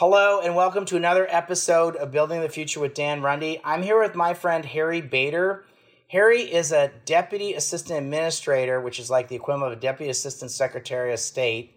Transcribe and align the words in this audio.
Hello, 0.00 0.40
and 0.40 0.56
welcome 0.56 0.86
to 0.86 0.96
another 0.96 1.26
episode 1.28 1.94
of 1.94 2.10
Building 2.10 2.40
the 2.40 2.48
Future 2.48 2.80
with 2.80 2.94
Dan 2.94 3.20
Runde. 3.20 3.60
I'm 3.62 3.82
here 3.82 4.00
with 4.00 4.14
my 4.14 4.32
friend 4.32 4.64
Harry 4.64 5.02
Bader. 5.02 5.66
Harry 6.08 6.40
is 6.40 6.72
a 6.72 6.90
Deputy 7.04 7.52
Assistant 7.52 7.98
Administrator, 7.98 8.80
which 8.80 8.98
is 8.98 9.10
like 9.10 9.28
the 9.28 9.36
equivalent 9.36 9.74
of 9.74 9.78
a 9.78 9.82
Deputy 9.82 10.08
Assistant 10.08 10.52
Secretary 10.52 11.12
of 11.12 11.18
State 11.18 11.76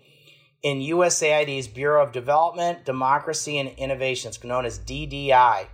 in 0.62 0.80
USAID's 0.80 1.68
Bureau 1.68 2.02
of 2.02 2.14
Development, 2.14 2.86
Democracy, 2.86 3.58
and 3.58 3.72
Innovation. 3.78 4.32
Known 4.42 4.66
as 4.66 4.80
DDI. 4.80 5.66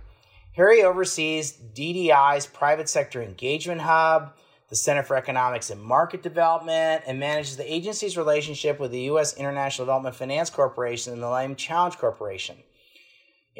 Harry 0.56 0.82
oversees 0.82 1.52
DDI's 1.52 2.48
Private 2.48 2.88
Sector 2.88 3.22
Engagement 3.22 3.82
Hub, 3.82 4.34
the 4.70 4.76
Center 4.76 5.02
for 5.02 5.16
Economics 5.16 5.70
and 5.70 5.82
Market 5.82 6.22
Development, 6.22 7.02
and 7.06 7.18
manages 7.18 7.56
the 7.56 7.72
agency's 7.72 8.16
relationship 8.16 8.78
with 8.78 8.92
the 8.92 9.02
U.S. 9.02 9.36
International 9.36 9.84
Development 9.84 10.14
Finance 10.14 10.48
Corporation 10.48 11.12
and 11.12 11.20
the 11.20 11.26
Millennium 11.26 11.56
Challenge 11.56 11.98
Corporation. 11.98 12.56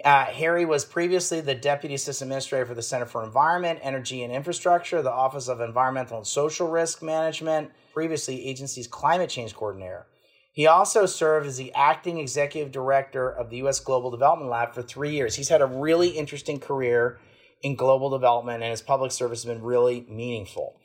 Uh, 0.04 0.26
Harry 0.26 0.64
was 0.64 0.84
previously 0.84 1.40
the 1.40 1.54
Deputy 1.54 1.96
Assistant 1.96 2.28
Administrator 2.28 2.64
for 2.64 2.74
the 2.74 2.82
Center 2.82 3.06
for 3.06 3.24
Environment, 3.24 3.80
Energy, 3.82 4.22
and 4.22 4.32
Infrastructure, 4.32 5.02
the 5.02 5.10
Office 5.10 5.48
of 5.48 5.60
Environmental 5.60 6.18
and 6.18 6.26
Social 6.26 6.68
Risk 6.68 7.02
Management, 7.02 7.72
previously 7.92 8.46
agency's 8.46 8.86
Climate 8.86 9.28
Change 9.28 9.54
Coordinator. 9.54 10.06
He 10.52 10.66
also 10.66 11.06
served 11.06 11.46
as 11.46 11.56
the 11.56 11.72
acting 11.74 12.18
executive 12.18 12.72
director 12.72 13.28
of 13.28 13.50
the 13.50 13.58
U.S. 13.58 13.80
Global 13.80 14.10
Development 14.10 14.50
Lab 14.50 14.74
for 14.74 14.82
three 14.82 15.10
years. 15.10 15.34
He's 15.34 15.48
had 15.48 15.60
a 15.60 15.66
really 15.66 16.10
interesting 16.10 16.60
career 16.60 17.18
in 17.62 17.74
global 17.74 18.10
development, 18.10 18.62
and 18.62 18.70
his 18.70 18.82
public 18.82 19.12
service 19.12 19.42
has 19.42 19.52
been 19.52 19.62
really 19.62 20.06
meaningful. 20.08 20.76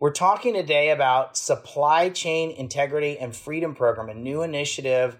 We're 0.00 0.12
talking 0.12 0.54
today 0.54 0.92
about 0.92 1.36
Supply 1.36 2.08
Chain 2.08 2.52
Integrity 2.52 3.18
and 3.18 3.36
Freedom 3.36 3.74
Program, 3.74 4.08
a 4.08 4.14
new 4.14 4.40
initiative 4.40 5.18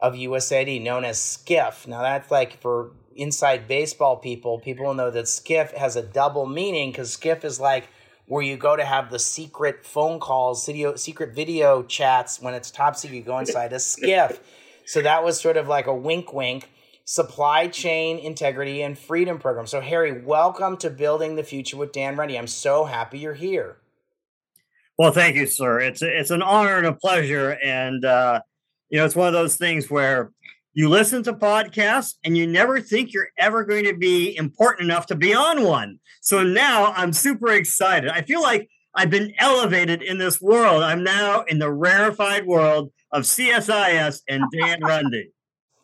of 0.00 0.14
USAID 0.14 0.82
known 0.82 1.04
as 1.04 1.18
SCIF. 1.18 1.86
Now, 1.86 2.00
that's 2.00 2.30
like 2.30 2.58
for 2.62 2.92
inside 3.14 3.68
baseball 3.68 4.16
people, 4.16 4.58
people 4.58 4.86
will 4.86 4.94
know 4.94 5.10
that 5.10 5.26
SCIF 5.26 5.76
has 5.76 5.96
a 5.96 6.02
double 6.02 6.46
meaning 6.46 6.92
because 6.92 7.14
SCIF 7.14 7.44
is 7.44 7.60
like 7.60 7.90
where 8.24 8.42
you 8.42 8.56
go 8.56 8.74
to 8.74 8.86
have 8.86 9.10
the 9.10 9.18
secret 9.18 9.84
phone 9.84 10.18
calls, 10.18 10.64
video, 10.64 10.96
secret 10.96 11.34
video 11.34 11.82
chats 11.82 12.40
when 12.40 12.54
it's 12.54 12.70
top 12.70 12.96
secret. 12.96 13.18
You 13.18 13.24
go 13.24 13.38
inside 13.38 13.74
a 13.74 13.76
SCIF. 13.76 14.38
So 14.86 15.02
that 15.02 15.22
was 15.22 15.38
sort 15.38 15.58
of 15.58 15.68
like 15.68 15.86
a 15.86 15.94
wink 15.94 16.32
wink. 16.32 16.70
Supply 17.04 17.68
Chain 17.68 18.18
Integrity 18.18 18.80
and 18.80 18.98
Freedom 18.98 19.38
Program. 19.38 19.66
So, 19.66 19.82
Harry, 19.82 20.22
welcome 20.22 20.78
to 20.78 20.88
Building 20.88 21.36
the 21.36 21.42
Future 21.42 21.76
with 21.76 21.92
Dan 21.92 22.16
Runde. 22.16 22.38
I'm 22.38 22.46
so 22.46 22.86
happy 22.86 23.18
you're 23.18 23.34
here. 23.34 23.76
Well, 24.98 25.12
thank 25.12 25.36
you, 25.36 25.46
sir. 25.46 25.80
It's 25.80 26.02
it's 26.02 26.30
an 26.30 26.42
honor 26.42 26.76
and 26.76 26.86
a 26.86 26.92
pleasure, 26.92 27.58
and 27.64 28.04
uh, 28.04 28.40
you 28.90 28.98
know, 28.98 29.04
it's 29.04 29.16
one 29.16 29.26
of 29.26 29.32
those 29.32 29.56
things 29.56 29.90
where 29.90 30.30
you 30.74 30.88
listen 30.88 31.22
to 31.24 31.34
podcasts 31.34 32.14
and 32.24 32.36
you 32.36 32.46
never 32.46 32.80
think 32.80 33.12
you're 33.12 33.28
ever 33.38 33.64
going 33.64 33.84
to 33.84 33.96
be 33.96 34.36
important 34.36 34.90
enough 34.90 35.06
to 35.06 35.14
be 35.14 35.34
on 35.34 35.64
one. 35.64 35.98
So 36.20 36.42
now 36.42 36.92
I'm 36.92 37.12
super 37.12 37.52
excited. 37.52 38.10
I 38.10 38.22
feel 38.22 38.40
like 38.40 38.68
I've 38.94 39.10
been 39.10 39.32
elevated 39.38 40.02
in 40.02 40.18
this 40.18 40.40
world. 40.40 40.82
I'm 40.82 41.02
now 41.02 41.42
in 41.42 41.58
the 41.58 41.70
rarefied 41.70 42.46
world 42.46 42.92
of 43.10 43.22
CSIS 43.22 44.20
and 44.28 44.44
Dan 44.52 44.80
Runde. 44.82 45.24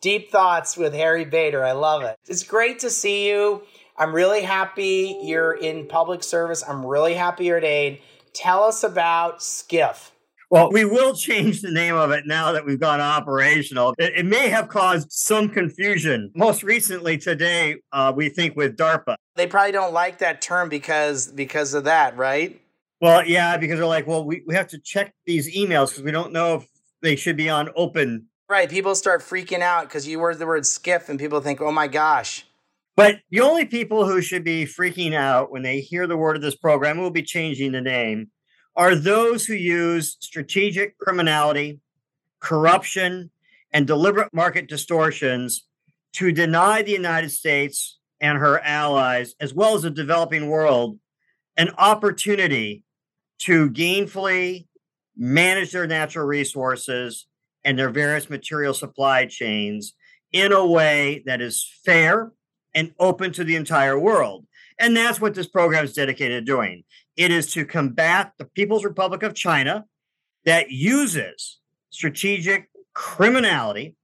Deep 0.01 0.31
thoughts 0.31 0.77
with 0.77 0.93
Harry 0.93 1.25
Bader. 1.25 1.63
I 1.63 1.73
love 1.73 2.03
it. 2.03 2.15
It's 2.27 2.43
great 2.43 2.79
to 2.79 2.89
see 2.89 3.27
you. 3.27 3.63
I'm 3.97 4.13
really 4.13 4.41
happy 4.41 5.19
you're 5.23 5.53
in 5.53 5.87
public 5.87 6.23
service. 6.23 6.63
I'm 6.67 6.85
really 6.85 7.15
happy 7.15 7.45
you're 7.45 7.57
at 7.57 7.65
AID. 7.65 7.99
Tell 8.39 8.63
us 8.63 8.85
about 8.85 9.39
SCIF. 9.39 10.11
Well, 10.49 10.71
we 10.71 10.85
will 10.85 11.13
change 11.13 11.61
the 11.61 11.71
name 11.71 11.95
of 11.95 12.11
it 12.11 12.25
now 12.25 12.53
that 12.53 12.65
we've 12.65 12.79
gone 12.79 13.01
operational. 13.01 13.93
It, 13.97 14.13
it 14.15 14.25
may 14.25 14.47
have 14.47 14.69
caused 14.69 15.11
some 15.11 15.49
confusion. 15.49 16.31
Most 16.33 16.63
recently 16.63 17.17
today, 17.17 17.81
uh, 17.91 18.13
we 18.15 18.29
think 18.29 18.55
with 18.55 18.77
DARPA. 18.77 19.15
They 19.35 19.45
probably 19.45 19.73
don't 19.73 19.91
like 19.91 20.19
that 20.19 20.41
term 20.41 20.69
because 20.69 21.27
because 21.27 21.73
of 21.73 21.83
that, 21.83 22.15
right? 22.15 22.61
Well, 23.01 23.25
yeah, 23.27 23.57
because 23.57 23.77
they're 23.77 23.85
like, 23.85 24.07
well, 24.07 24.23
we, 24.23 24.41
we 24.47 24.55
have 24.55 24.69
to 24.69 24.79
check 24.79 25.13
these 25.25 25.53
emails 25.53 25.89
because 25.89 26.03
we 26.03 26.11
don't 26.11 26.31
know 26.31 26.55
if 26.55 26.67
they 27.01 27.17
should 27.17 27.35
be 27.35 27.49
on 27.49 27.69
open. 27.75 28.27
Right. 28.47 28.69
People 28.69 28.95
start 28.95 29.19
freaking 29.19 29.59
out 29.59 29.83
because 29.89 30.07
you 30.07 30.17
word 30.17 30.39
the 30.39 30.47
word 30.47 30.63
SCIF 30.63 31.09
and 31.09 31.19
people 31.19 31.41
think, 31.41 31.59
oh 31.59 31.73
my 31.73 31.87
gosh. 31.87 32.45
But 32.99 33.21
the 33.29 33.39
only 33.39 33.63
people 33.63 34.05
who 34.05 34.21
should 34.21 34.43
be 34.43 34.65
freaking 34.65 35.13
out 35.13 35.53
when 35.53 35.61
they 35.61 35.79
hear 35.79 36.05
the 36.05 36.17
word 36.17 36.35
of 36.35 36.41
this 36.41 36.57
program, 36.57 36.97
we'll 36.97 37.11
be 37.11 37.23
changing 37.23 37.71
the 37.71 37.79
name, 37.79 38.29
are 38.75 38.93
those 38.93 39.45
who 39.45 39.53
use 39.53 40.17
strategic 40.19 40.97
criminality, 40.97 41.79
corruption, 42.41 43.31
and 43.71 43.87
deliberate 43.87 44.33
market 44.33 44.67
distortions 44.67 45.65
to 46.15 46.33
deny 46.33 46.81
the 46.81 46.91
United 46.91 47.29
States 47.29 47.99
and 48.19 48.37
her 48.37 48.59
allies, 48.59 49.33
as 49.39 49.53
well 49.53 49.75
as 49.75 49.83
the 49.83 49.89
developing 49.89 50.49
world, 50.49 50.99
an 51.55 51.69
opportunity 51.77 52.83
to 53.43 53.69
gainfully 53.69 54.67
manage 55.15 55.71
their 55.71 55.87
natural 55.87 56.25
resources 56.25 57.27
and 57.63 57.79
their 57.79 57.91
various 57.91 58.29
material 58.29 58.73
supply 58.73 59.25
chains 59.25 59.93
in 60.33 60.51
a 60.51 60.65
way 60.67 61.23
that 61.25 61.39
is 61.39 61.65
fair 61.85 62.33
and 62.79 62.93
open 62.97 63.33
to 63.33 63.43
the 63.43 63.57
entire 63.57 63.99
world. 63.99 64.45
And 64.79 64.95
that's 64.95 65.19
what 65.19 65.35
this 65.35 65.47
program 65.47 65.83
is 65.83 65.91
dedicated 65.91 66.45
to 66.45 66.51
doing. 66.51 66.85
It 67.17 67.29
is 67.29 67.51
to 67.51 67.65
combat 67.65 68.31
the 68.37 68.45
People's 68.45 68.85
Republic 68.85 69.21
of 69.21 69.35
China 69.35 69.83
that 70.45 70.71
uses 70.71 71.59
strategic 71.89 72.69
criminality 72.93 73.95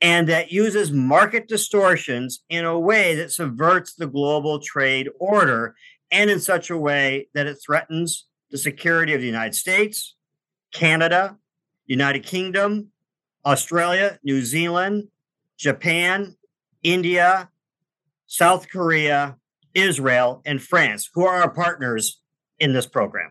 and 0.00 0.28
that 0.28 0.52
uses 0.52 0.92
market 0.92 1.48
distortions 1.48 2.44
in 2.48 2.64
a 2.64 2.78
way 2.78 3.16
that 3.16 3.32
subverts 3.32 3.94
the 3.94 4.06
global 4.06 4.60
trade 4.60 5.08
order 5.18 5.74
and 6.12 6.30
in 6.30 6.38
such 6.38 6.70
a 6.70 6.78
way 6.78 7.26
that 7.34 7.48
it 7.48 7.56
threatens 7.56 8.26
the 8.52 8.58
security 8.58 9.12
of 9.12 9.20
the 9.20 9.26
United 9.26 9.56
States, 9.56 10.14
Canada, 10.72 11.36
United 11.86 12.22
Kingdom, 12.22 12.92
Australia, 13.44 14.20
New 14.22 14.42
Zealand, 14.42 15.08
Japan, 15.58 16.36
India, 16.84 17.50
South 18.26 18.68
Korea, 18.68 19.36
Israel, 19.74 20.42
and 20.44 20.62
France, 20.62 21.08
who 21.14 21.24
are 21.24 21.42
our 21.42 21.50
partners 21.50 22.20
in 22.58 22.72
this 22.72 22.86
program. 22.86 23.30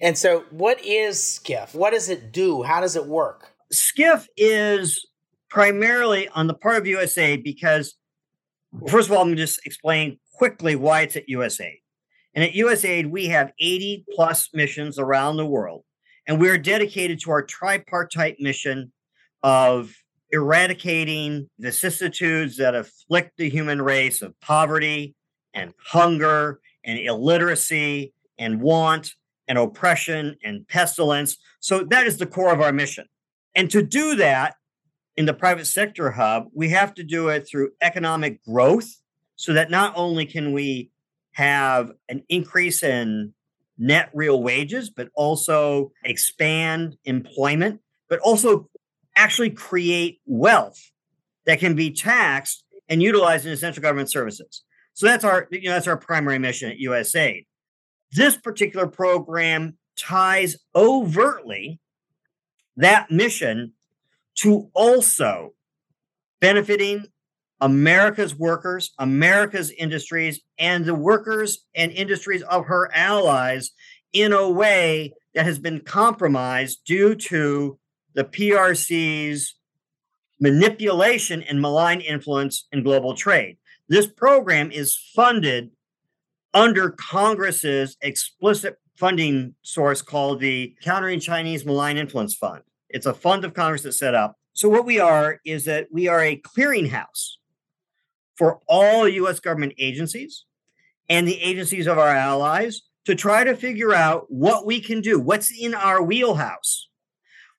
And 0.00 0.16
so, 0.18 0.44
what 0.50 0.84
is 0.84 1.18
SCIF? 1.18 1.74
What 1.74 1.92
does 1.92 2.08
it 2.08 2.32
do? 2.32 2.62
How 2.62 2.80
does 2.80 2.96
it 2.96 3.06
work? 3.06 3.52
SCIF 3.72 4.26
is 4.36 5.06
primarily 5.48 6.28
on 6.28 6.46
the 6.46 6.54
part 6.54 6.78
of 6.78 6.86
USA 6.86 7.36
because, 7.36 7.94
first 8.88 9.08
of 9.08 9.16
all, 9.16 9.22
I'm 9.22 9.36
just 9.36 9.64
explain 9.66 10.18
quickly 10.34 10.76
why 10.76 11.02
it's 11.02 11.16
at 11.16 11.28
USAID. 11.28 11.80
And 12.34 12.42
at 12.42 12.52
USAID, 12.52 13.10
we 13.10 13.26
have 13.26 13.52
80 13.60 14.06
plus 14.14 14.48
missions 14.54 14.98
around 14.98 15.36
the 15.36 15.46
world, 15.46 15.84
and 16.26 16.40
we 16.40 16.48
are 16.48 16.58
dedicated 16.58 17.20
to 17.20 17.30
our 17.30 17.42
tripartite 17.42 18.36
mission 18.40 18.92
of 19.42 19.94
eradicating 20.32 21.48
vicissitudes 21.58 22.56
that 22.56 22.74
afflict 22.74 23.36
the 23.36 23.50
human 23.50 23.80
race 23.80 24.22
of 24.22 24.38
poverty 24.40 25.14
and 25.54 25.74
hunger 25.78 26.58
and 26.84 26.98
illiteracy 26.98 28.12
and 28.38 28.60
want 28.60 29.14
and 29.46 29.58
oppression 29.58 30.36
and 30.42 30.66
pestilence. 30.66 31.36
So 31.60 31.84
that 31.84 32.06
is 32.06 32.16
the 32.16 32.26
core 32.26 32.52
of 32.52 32.60
our 32.60 32.72
mission. 32.72 33.06
And 33.54 33.70
to 33.70 33.82
do 33.82 34.16
that 34.16 34.54
in 35.16 35.26
the 35.26 35.34
private 35.34 35.66
sector 35.66 36.10
hub, 36.10 36.46
we 36.54 36.70
have 36.70 36.94
to 36.94 37.04
do 37.04 37.28
it 37.28 37.46
through 37.46 37.72
economic 37.82 38.42
growth 38.44 38.88
so 39.36 39.52
that 39.52 39.70
not 39.70 39.92
only 39.96 40.24
can 40.24 40.52
we 40.52 40.90
have 41.32 41.92
an 42.08 42.22
increase 42.28 42.82
in 42.82 43.34
net 43.78 44.10
real 44.14 44.42
wages, 44.42 44.88
but 44.90 45.08
also 45.14 45.92
expand 46.04 46.96
employment, 47.04 47.80
but 48.08 48.20
also 48.20 48.70
actually 49.16 49.50
create 49.50 50.20
wealth 50.26 50.90
that 51.46 51.58
can 51.58 51.74
be 51.74 51.90
taxed 51.90 52.64
and 52.88 53.02
utilized 53.02 53.46
in 53.46 53.52
essential 53.52 53.82
government 53.82 54.10
services. 54.10 54.62
So 54.94 55.06
that's 55.06 55.24
our 55.24 55.48
you 55.50 55.64
know 55.64 55.72
that's 55.72 55.86
our 55.86 55.96
primary 55.96 56.38
mission 56.38 56.70
at 56.70 56.78
USAID. 56.78 57.46
This 58.12 58.36
particular 58.36 58.86
program 58.86 59.78
ties 59.98 60.56
overtly 60.74 61.80
that 62.76 63.10
mission 63.10 63.72
to 64.36 64.70
also 64.74 65.54
benefiting 66.40 67.06
America's 67.60 68.34
workers, 68.34 68.92
America's 68.98 69.70
industries, 69.70 70.40
and 70.58 70.84
the 70.84 70.94
workers 70.94 71.64
and 71.74 71.92
industries 71.92 72.42
of 72.42 72.66
her 72.66 72.90
allies 72.94 73.70
in 74.12 74.32
a 74.32 74.50
way 74.50 75.14
that 75.34 75.46
has 75.46 75.58
been 75.58 75.80
compromised 75.80 76.80
due 76.84 77.14
to 77.14 77.78
the 78.14 78.24
PRC's 78.24 79.54
manipulation 80.40 81.42
and 81.42 81.60
malign 81.60 82.00
influence 82.00 82.66
in 82.72 82.82
global 82.82 83.14
trade. 83.14 83.56
This 83.88 84.06
program 84.06 84.70
is 84.70 84.96
funded 85.14 85.70
under 86.54 86.90
Congress's 86.90 87.96
explicit 88.00 88.78
funding 88.96 89.54
source 89.62 90.02
called 90.02 90.40
the 90.40 90.74
Countering 90.82 91.20
Chinese 91.20 91.64
Malign 91.64 91.96
Influence 91.96 92.34
Fund. 92.34 92.62
It's 92.88 93.06
a 93.06 93.14
fund 93.14 93.44
of 93.44 93.54
Congress 93.54 93.82
that's 93.82 93.98
set 93.98 94.14
up. 94.14 94.36
So, 94.52 94.68
what 94.68 94.84
we 94.84 95.00
are 95.00 95.40
is 95.44 95.64
that 95.64 95.88
we 95.90 96.08
are 96.08 96.22
a 96.22 96.40
clearinghouse 96.40 97.36
for 98.36 98.60
all 98.66 99.08
US 99.08 99.40
government 99.40 99.74
agencies 99.78 100.44
and 101.08 101.26
the 101.26 101.40
agencies 101.40 101.86
of 101.86 101.98
our 101.98 102.08
allies 102.08 102.82
to 103.04 103.14
try 103.14 103.44
to 103.44 103.56
figure 103.56 103.92
out 103.92 104.26
what 104.28 104.66
we 104.66 104.80
can 104.80 105.00
do, 105.00 105.18
what's 105.18 105.50
in 105.50 105.74
our 105.74 106.02
wheelhouse, 106.02 106.88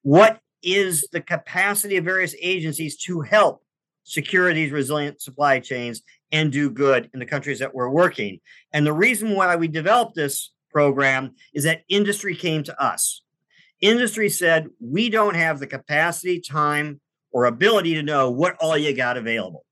what 0.04 0.40
is 0.62 1.08
the 1.12 1.22
capacity 1.22 1.98
of 1.98 2.06
various 2.06 2.36
agencies 2.42 2.96
to 2.98 3.22
help 3.22 3.64
secure 4.04 4.54
these 4.54 4.72
resilient 4.72 5.22
supply 5.22 5.60
chains 5.60 6.02
and 6.32 6.52
do 6.52 6.70
good 6.70 7.10
in 7.14 7.20
the 7.20 7.26
countries 7.26 7.60
that 7.60 7.74
we're 7.74 7.90
working. 7.90 8.40
And 8.72 8.86
the 8.86 8.94
reason 8.94 9.36
why 9.36 9.56
we 9.56 9.68
developed 9.68 10.16
this 10.16 10.52
program 10.72 11.36
is 11.54 11.64
that 11.64 11.84
industry 11.90 12.36
came 12.36 12.64
to 12.64 12.82
us. 12.82 13.22
Industry 13.82 14.30
said, 14.30 14.68
we 14.80 15.10
don't 15.10 15.36
have 15.36 15.60
the 15.60 15.68
capacity, 15.68 16.40
time, 16.40 17.00
or 17.32 17.46
ability 17.46 17.96
to 17.96 18.04
know 18.04 18.32
what 18.32 18.56
all 18.60 18.78
you 18.78 18.96
got 18.96 19.18
available. 19.18 19.66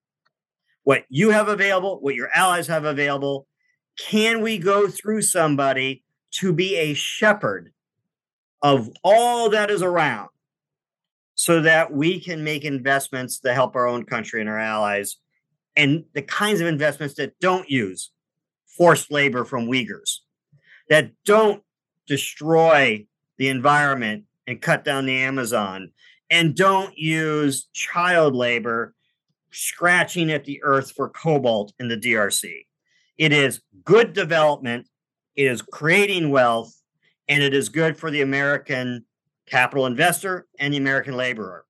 What 0.84 1.06
you 1.10 1.30
have 1.30 1.48
available, 1.48 2.00
what 2.02 2.16
your 2.16 2.30
allies 2.34 2.68
have 2.68 2.86
available. 2.86 3.48
Can 3.98 4.42
we 4.42 4.58
go 4.58 4.88
through 4.88 5.22
somebody 5.22 6.04
to 6.32 6.54
be 6.54 6.76
a 6.76 6.94
shepherd 6.94 7.72
of 8.62 8.90
all 9.04 9.50
that 9.50 9.72
is 9.72 9.82
around 9.82 10.30
so 11.36 11.62
that 11.62 11.92
we 11.92 12.20
can 12.20 12.44
make 12.44 12.64
investments 12.64 13.40
to 13.40 13.54
help 13.54 13.76
our 13.76 13.88
own 13.88 14.06
country 14.06 14.42
and 14.42 14.50
our 14.50 14.60
allies 14.60 15.18
and 15.76 16.04
the 16.14 16.22
kinds 16.22 16.62
of 16.62 16.68
investments 16.68 17.16
that 17.16 17.40
don't 17.40 17.70
use 17.70 18.12
forced 18.78 19.12
labor 19.12 19.46
from 19.46 19.68
Uyghurs, 19.68 20.20
that 20.90 21.12
don't 21.26 21.64
destroy 22.08 23.06
the 23.38 23.48
environment 23.48 24.26
and 24.48 24.62
cut 24.62 24.84
down 24.84 25.06
the 25.06 25.18
Amazon, 25.18 25.92
and 26.30 26.56
don't 26.56 26.98
use 26.98 27.70
child 27.74 28.36
labor 28.36 28.94
scratching 29.52 30.32
at 30.32 30.46
the 30.46 30.62
earth 30.64 30.92
for 30.92 31.10
cobalt 31.10 31.74
in 31.80 31.88
the 31.88 31.98
DRC. 31.98 32.66
It 33.18 33.34
is 33.34 33.62
good 33.84 34.14
development, 34.14 34.88
it 35.36 35.46
is 35.48 35.62
creating 35.62 36.32
wealth, 36.32 36.74
and 37.32 37.42
it 37.42 37.54
is 37.54 37.70
good 37.70 37.98
for 37.98 38.12
the 38.12 38.22
American 38.22 39.06
capital 39.48 39.86
investor 39.86 40.48
and 40.60 40.74
the 40.74 40.78
American 40.78 41.16
laborer. 41.16 41.66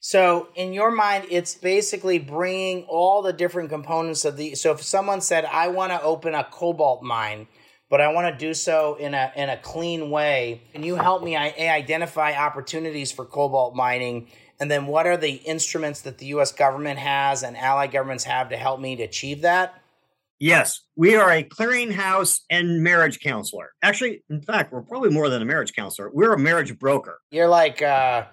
So, 0.00 0.48
in 0.54 0.74
your 0.74 0.90
mind, 0.90 1.24
it's 1.30 1.54
basically 1.54 2.18
bringing 2.18 2.84
all 2.84 3.22
the 3.22 3.32
different 3.32 3.70
components 3.70 4.26
of 4.26 4.36
the. 4.36 4.54
So, 4.54 4.72
if 4.72 4.82
someone 4.82 5.22
said, 5.22 5.46
"I 5.46 5.68
want 5.68 5.92
to 5.92 6.02
open 6.02 6.34
a 6.34 6.44
cobalt 6.44 7.02
mine," 7.02 7.48
but 7.88 8.02
I 8.02 8.12
want 8.12 8.32
to 8.32 8.46
do 8.46 8.52
so 8.52 8.96
in 8.96 9.14
a 9.14 9.32
in 9.34 9.48
a 9.48 9.56
clean 9.56 10.10
way, 10.10 10.60
can 10.72 10.82
you 10.82 10.96
help 10.96 11.22
me 11.22 11.34
I, 11.34 11.54
identify 11.58 12.34
opportunities 12.34 13.10
for 13.10 13.24
cobalt 13.24 13.74
mining? 13.74 14.28
And 14.60 14.70
then, 14.70 14.86
what 14.86 15.06
are 15.06 15.16
the 15.16 15.36
instruments 15.46 16.02
that 16.02 16.18
the 16.18 16.26
U.S. 16.26 16.52
government 16.52 16.98
has 16.98 17.42
and 17.42 17.56
allied 17.56 17.90
governments 17.90 18.24
have 18.24 18.50
to 18.50 18.56
help 18.58 18.80
me 18.80 18.96
to 18.96 19.02
achieve 19.02 19.40
that? 19.40 19.77
Yes, 20.40 20.82
we 20.94 21.16
are 21.16 21.30
a 21.30 21.42
clearinghouse 21.42 22.40
and 22.48 22.82
marriage 22.82 23.18
counselor. 23.18 23.72
Actually, 23.82 24.22
in 24.30 24.40
fact, 24.40 24.72
we're 24.72 24.82
probably 24.82 25.10
more 25.10 25.28
than 25.28 25.42
a 25.42 25.44
marriage 25.44 25.72
counselor. 25.72 26.10
We're 26.12 26.32
a 26.32 26.38
marriage 26.38 26.78
broker. 26.78 27.20
You're 27.32 27.48
like 27.48 27.82
uh, 27.82 28.26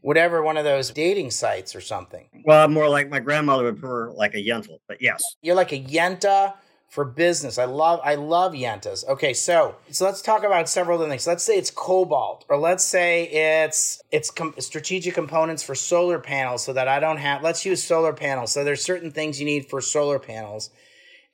whatever 0.00 0.42
one 0.42 0.56
of 0.56 0.64
those 0.64 0.90
dating 0.90 1.30
sites 1.30 1.76
or 1.76 1.80
something. 1.80 2.26
Well, 2.44 2.66
more 2.68 2.88
like 2.88 3.08
my 3.08 3.20
grandmother 3.20 3.64
would 3.64 3.78
prefer 3.78 4.10
like 4.10 4.34
a 4.34 4.44
yental, 4.44 4.78
but 4.88 5.00
yes. 5.00 5.22
You're 5.42 5.54
like 5.54 5.72
a 5.72 5.80
yenta 5.80 6.54
for 6.88 7.04
business. 7.04 7.56
I 7.56 7.66
love 7.66 8.00
I 8.02 8.16
love 8.16 8.52
yentas. 8.52 9.06
Okay, 9.06 9.32
so 9.32 9.76
so 9.90 10.04
let's 10.06 10.22
talk 10.22 10.42
about 10.42 10.68
several 10.68 10.98
other 10.98 11.08
things. 11.08 11.24
Let's 11.24 11.44
say 11.44 11.56
it's 11.56 11.70
cobalt, 11.70 12.44
or 12.48 12.56
let's 12.56 12.84
say 12.84 13.24
it's 13.24 14.02
it's 14.10 14.30
com- 14.30 14.54
strategic 14.58 15.14
components 15.14 15.62
for 15.62 15.76
solar 15.76 16.18
panels, 16.18 16.64
so 16.64 16.72
that 16.72 16.88
I 16.88 16.98
don't 16.98 17.18
have. 17.18 17.44
Let's 17.44 17.64
use 17.64 17.82
solar 17.82 18.12
panels. 18.12 18.50
So 18.50 18.64
there's 18.64 18.82
certain 18.82 19.12
things 19.12 19.38
you 19.38 19.46
need 19.46 19.70
for 19.70 19.80
solar 19.80 20.18
panels 20.18 20.70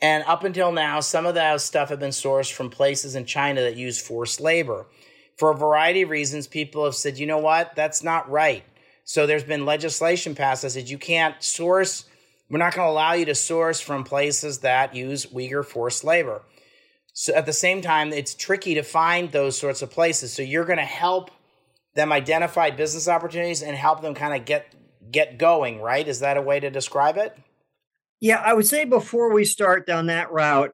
and 0.02 0.24
up 0.24 0.44
until 0.44 0.72
now, 0.72 1.00
some 1.00 1.26
of 1.26 1.34
that 1.34 1.60
stuff 1.60 1.90
have 1.90 2.00
been 2.00 2.10
sourced 2.10 2.52
from 2.52 2.70
places 2.70 3.14
in 3.14 3.26
China 3.26 3.60
that 3.60 3.76
use 3.76 4.00
forced 4.00 4.40
labor. 4.40 4.86
For 5.36 5.50
a 5.50 5.56
variety 5.56 6.02
of 6.02 6.10
reasons, 6.10 6.46
people 6.46 6.84
have 6.84 6.94
said, 6.94 7.18
you 7.18 7.26
know 7.26 7.38
what, 7.38 7.74
that's 7.74 8.02
not 8.02 8.30
right. 8.30 8.64
So 9.04 9.26
there's 9.26 9.44
been 9.44 9.64
legislation 9.64 10.34
passed 10.34 10.62
that 10.62 10.70
says 10.70 10.90
you 10.90 10.98
can't 10.98 11.42
source, 11.42 12.04
we're 12.48 12.58
not 12.58 12.74
going 12.74 12.86
to 12.86 12.90
allow 12.90 13.12
you 13.12 13.24
to 13.26 13.34
source 13.34 13.80
from 13.80 14.04
places 14.04 14.58
that 14.58 14.94
use 14.94 15.26
Uyghur 15.26 15.64
forced 15.64 16.04
labor. 16.04 16.42
So 17.12 17.34
at 17.34 17.46
the 17.46 17.52
same 17.52 17.82
time, 17.82 18.12
it's 18.12 18.34
tricky 18.34 18.74
to 18.74 18.82
find 18.82 19.30
those 19.30 19.58
sorts 19.58 19.82
of 19.82 19.90
places. 19.90 20.32
So 20.32 20.42
you're 20.42 20.64
going 20.64 20.78
to 20.78 20.84
help 20.84 21.30
them 21.94 22.12
identify 22.12 22.70
business 22.70 23.08
opportunities 23.08 23.62
and 23.62 23.76
help 23.76 24.00
them 24.00 24.14
kind 24.14 24.34
of 24.34 24.44
get 24.46 24.74
get 25.10 25.38
going, 25.38 25.80
right? 25.80 26.06
Is 26.06 26.20
that 26.20 26.36
a 26.36 26.42
way 26.42 26.60
to 26.60 26.70
describe 26.70 27.16
it? 27.16 27.36
Yeah, 28.20 28.42
I 28.44 28.52
would 28.52 28.66
say 28.66 28.84
before 28.84 29.32
we 29.32 29.44
start 29.44 29.86
down 29.86 30.06
that 30.06 30.30
route, 30.30 30.72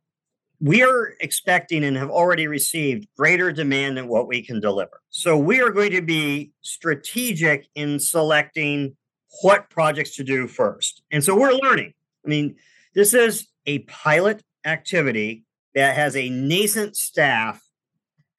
we 0.61 0.83
are 0.83 1.15
expecting 1.21 1.85
and 1.85 1.97
have 1.97 2.11
already 2.11 2.47
received 2.47 3.07
greater 3.17 3.53
demand 3.53 3.97
than 3.97 4.09
what 4.09 4.27
we 4.27 4.43
can 4.43 4.59
deliver. 4.59 5.01
So 5.11 5.37
we 5.37 5.61
are 5.61 5.71
going 5.71 5.93
to 5.93 6.03
be 6.03 6.51
strategic 6.63 7.69
in 7.75 8.01
selecting 8.01 8.97
what 9.43 9.69
projects 9.69 10.17
to 10.17 10.25
do 10.25 10.49
first. 10.49 11.03
And 11.13 11.23
so 11.23 11.39
we're 11.39 11.53
learning. 11.53 11.93
I 12.25 12.29
mean, 12.29 12.57
this 12.95 13.13
is 13.13 13.47
a 13.67 13.81
pilot 13.81 14.43
activity 14.65 15.45
that 15.75 15.95
has 15.95 16.17
a 16.17 16.31
nascent 16.31 16.97
staff. 16.97 17.63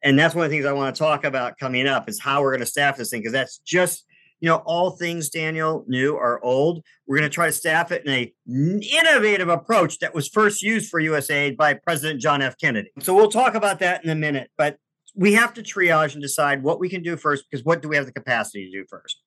And 0.01 0.17
that's 0.17 0.33
one 0.33 0.45
of 0.45 0.51
the 0.51 0.57
things 0.57 0.65
I 0.65 0.73
want 0.73 0.95
to 0.95 0.99
talk 0.99 1.23
about 1.23 1.59
coming 1.59 1.87
up 1.87 2.09
is 2.09 2.19
how 2.19 2.41
we're 2.41 2.51
going 2.51 2.61
to 2.61 2.65
staff 2.65 2.97
this 2.97 3.11
thing, 3.11 3.21
because 3.21 3.33
that's 3.33 3.59
just 3.59 4.05
you 4.39 4.47
know, 4.47 4.57
all 4.65 4.91
things, 4.91 5.29
Daniel, 5.29 5.83
new 5.87 6.13
or 6.13 6.43
old. 6.43 6.83
We're 7.07 7.17
going 7.17 7.29
to 7.29 7.33
try 7.33 7.47
to 7.47 7.51
staff 7.51 7.91
it 7.91 8.05
in 8.05 8.11
a 8.11 8.33
innovative 8.47 9.49
approach 9.49 9.99
that 9.99 10.13
was 10.13 10.27
first 10.27 10.61
used 10.61 10.89
for 10.89 11.01
USAID 11.01 11.57
by 11.57 11.73
President 11.73 12.21
John 12.21 12.41
F. 12.41 12.55
Kennedy. 12.59 12.91
So 12.99 13.15
we'll 13.15 13.31
talk 13.31 13.55
about 13.55 13.79
that 13.79 14.03
in 14.03 14.09
a 14.09 14.15
minute, 14.15 14.51
but 14.57 14.77
we 15.15 15.33
have 15.33 15.53
to 15.55 15.63
triage 15.63 16.13
and 16.13 16.21
decide 16.21 16.61
what 16.61 16.79
we 16.79 16.89
can 16.89 17.01
do 17.01 17.17
first 17.17 17.45
because 17.49 17.65
what 17.65 17.81
do 17.81 17.89
we 17.89 17.95
have 17.95 18.05
the 18.05 18.11
capacity 18.11 18.65
to 18.65 18.71
do 18.71 18.85
first? 18.87 19.19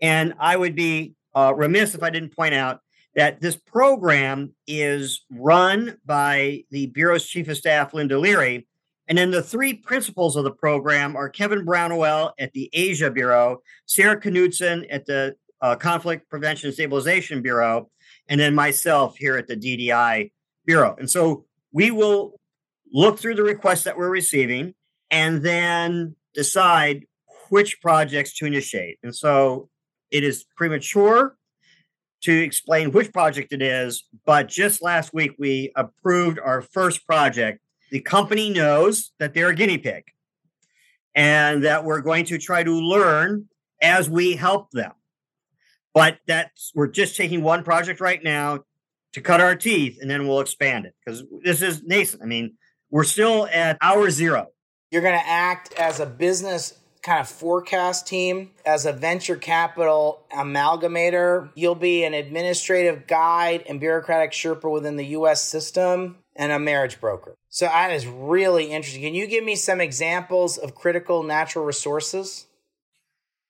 And 0.00 0.34
I 0.38 0.56
would 0.56 0.74
be 0.74 1.14
uh, 1.34 1.54
remiss 1.56 1.94
if 1.94 2.02
I 2.02 2.10
didn't 2.10 2.36
point 2.36 2.54
out 2.54 2.80
that 3.14 3.40
this 3.40 3.56
program 3.56 4.54
is 4.66 5.24
run 5.30 5.96
by 6.04 6.64
the 6.70 6.86
Bureau's 6.86 7.26
Chief 7.26 7.48
of 7.48 7.56
Staff, 7.56 7.92
Linda 7.94 8.18
Leary, 8.18 8.68
and 9.10 9.18
then 9.18 9.32
the 9.32 9.42
three 9.42 9.74
principals 9.74 10.36
of 10.36 10.44
the 10.44 10.52
program 10.52 11.16
are 11.16 11.28
Kevin 11.28 11.64
Brownawell 11.64 12.32
at 12.38 12.52
the 12.52 12.70
Asia 12.72 13.10
Bureau, 13.10 13.60
Sarah 13.84 14.18
Knudsen 14.18 14.86
at 14.88 15.04
the 15.04 15.34
uh, 15.60 15.74
Conflict 15.74 16.30
Prevention 16.30 16.68
and 16.68 16.74
Stabilization 16.74 17.42
Bureau, 17.42 17.90
and 18.28 18.38
then 18.38 18.54
myself 18.54 19.16
here 19.16 19.36
at 19.36 19.48
the 19.48 19.56
DDI 19.56 20.30
Bureau. 20.64 20.94
And 20.96 21.10
so 21.10 21.44
we 21.72 21.90
will 21.90 22.38
look 22.92 23.18
through 23.18 23.34
the 23.34 23.42
requests 23.42 23.82
that 23.82 23.98
we're 23.98 24.08
receiving 24.08 24.74
and 25.10 25.42
then 25.42 26.14
decide 26.32 27.04
which 27.48 27.80
projects 27.80 28.34
to 28.34 28.46
initiate. 28.46 28.98
And 29.02 29.14
so 29.14 29.68
it 30.12 30.22
is 30.22 30.44
premature 30.56 31.36
to 32.22 32.32
explain 32.32 32.92
which 32.92 33.12
project 33.12 33.52
it 33.52 33.60
is, 33.60 34.04
but 34.24 34.46
just 34.46 34.82
last 34.82 35.12
week 35.12 35.32
we 35.36 35.72
approved 35.74 36.38
our 36.38 36.62
first 36.62 37.04
project 37.08 37.58
the 37.90 38.00
company 38.00 38.50
knows 38.50 39.12
that 39.18 39.34
they're 39.34 39.48
a 39.48 39.54
guinea 39.54 39.78
pig 39.78 40.04
and 41.14 41.64
that 41.64 41.84
we're 41.84 42.00
going 42.00 42.24
to 42.26 42.38
try 42.38 42.62
to 42.62 42.72
learn 42.72 43.48
as 43.82 44.08
we 44.08 44.36
help 44.36 44.70
them. 44.70 44.92
But 45.92 46.18
that's 46.26 46.72
we're 46.74 46.86
just 46.86 47.16
taking 47.16 47.42
one 47.42 47.64
project 47.64 48.00
right 48.00 48.22
now 48.22 48.60
to 49.12 49.20
cut 49.20 49.40
our 49.40 49.56
teeth 49.56 49.98
and 50.00 50.08
then 50.08 50.28
we'll 50.28 50.40
expand 50.40 50.86
it 50.86 50.94
because 51.04 51.24
this 51.42 51.62
is 51.62 51.82
nascent. 51.82 52.22
I 52.22 52.26
mean, 52.26 52.54
we're 52.90 53.04
still 53.04 53.48
at 53.52 53.76
hour 53.80 54.10
zero. 54.10 54.48
You're 54.90 55.02
going 55.02 55.18
to 55.18 55.28
act 55.28 55.72
as 55.74 56.00
a 56.00 56.06
business 56.06 56.74
kind 57.02 57.20
of 57.20 57.28
forecast 57.28 58.06
team, 58.06 58.50
as 58.66 58.84
a 58.86 58.92
venture 58.92 59.36
capital 59.36 60.22
amalgamator. 60.32 61.50
You'll 61.54 61.74
be 61.74 62.04
an 62.04 62.14
administrative 62.14 63.06
guide 63.06 63.64
and 63.68 63.80
bureaucratic 63.80 64.32
Sherpa 64.32 64.70
within 64.70 64.96
the 64.96 65.06
US 65.06 65.42
system 65.42 66.18
and 66.36 66.52
a 66.52 66.58
marriage 66.58 67.00
broker. 67.00 67.36
So 67.48 67.66
that 67.66 67.92
is 67.92 68.06
really 68.06 68.66
interesting. 68.72 69.02
Can 69.02 69.14
you 69.14 69.26
give 69.26 69.44
me 69.44 69.56
some 69.56 69.80
examples 69.80 70.56
of 70.58 70.74
critical 70.74 71.22
natural 71.22 71.64
resources? 71.64 72.46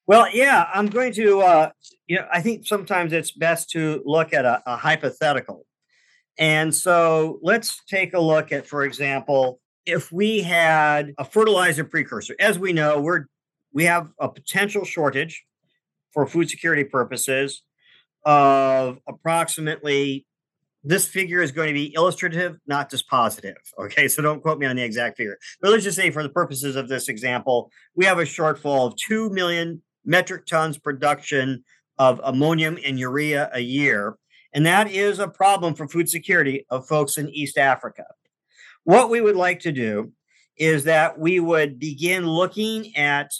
Well, 0.07 0.27
yeah, 0.35 0.69
I'm 0.73 0.87
going 0.87 1.13
to. 1.15 1.41
Uh, 1.41 1.71
you 2.07 2.17
know, 2.17 2.27
I 2.33 2.41
think 2.41 2.67
sometimes 2.67 3.13
it's 3.13 3.31
best 3.31 3.71
to 3.71 4.03
look 4.05 4.33
at 4.33 4.45
a, 4.45 4.63
a 4.67 4.77
hypothetical. 4.77 5.67
And 6.39 6.75
so 6.75 7.39
let's 7.43 7.85
take 7.85 8.15
a 8.15 8.21
look 8.21 8.51
at, 8.51 8.67
for 8.67 8.83
example, 8.83 9.61
if 9.87 10.11
we 10.11 10.41
had 10.43 11.13
a 11.19 11.25
fertilizer 11.25 11.85
precursor. 11.85 12.35
As 12.41 12.59
we 12.59 12.73
know, 12.73 13.01
we're 13.01 13.27
we 13.73 13.85
have 13.85 14.11
a 14.19 14.29
potential 14.29 14.85
shortage 14.85 15.45
for 16.13 16.27
food 16.27 16.51
security 16.51 16.83
purposes 16.83 17.63
of 18.25 18.99
approximately 19.09 20.27
this 20.83 21.07
figure 21.07 21.43
is 21.43 21.53
going 21.53 21.69
to 21.69 21.75
be 21.75 21.93
illustrative, 21.95 22.59
not 22.67 22.91
just 22.91 23.09
positive. 23.09 23.57
Okay, 23.79 24.09
so 24.09 24.23
don't 24.23 24.43
quote 24.43 24.59
me 24.59 24.67
on 24.67 24.77
the 24.77 24.83
exact 24.83 25.17
figure. 25.17 25.39
But 25.61 25.71
let's 25.71 25.85
just 25.85 25.97
say, 25.97 26.11
for 26.11 26.23
the 26.23 26.29
purposes 26.29 26.77
of 26.77 26.89
this 26.89 27.09
example, 27.09 27.71
we 27.95 28.05
have 28.05 28.19
a 28.19 28.25
shortfall 28.25 28.89
of 28.89 28.97
2 28.97 29.31
million 29.31 29.83
metric 30.05 30.47
tons 30.47 30.79
production 30.79 31.65
of 31.99 32.21
ammonium 32.23 32.79
and 32.85 32.99
urea 32.99 33.51
a 33.53 33.61
year. 33.61 34.17
And 34.53 34.67
that 34.67 34.91
is 34.91 35.19
a 35.19 35.29
problem 35.29 35.75
for 35.75 35.89
food 35.89 36.09
security 36.09 36.67
of 36.71 36.87
folks 36.87 37.19
in 37.19 37.29
East 37.31 37.57
Africa. 37.59 38.05
What 38.85 39.11
we 39.11 39.21
would 39.21 39.37
like 39.37 39.61
to 39.61 39.73
do 39.73 40.13
is 40.57 40.85
that 40.85 41.19
we 41.19 41.41
would 41.41 41.79
begin 41.79 42.27
looking 42.27 42.97
at 42.97 43.33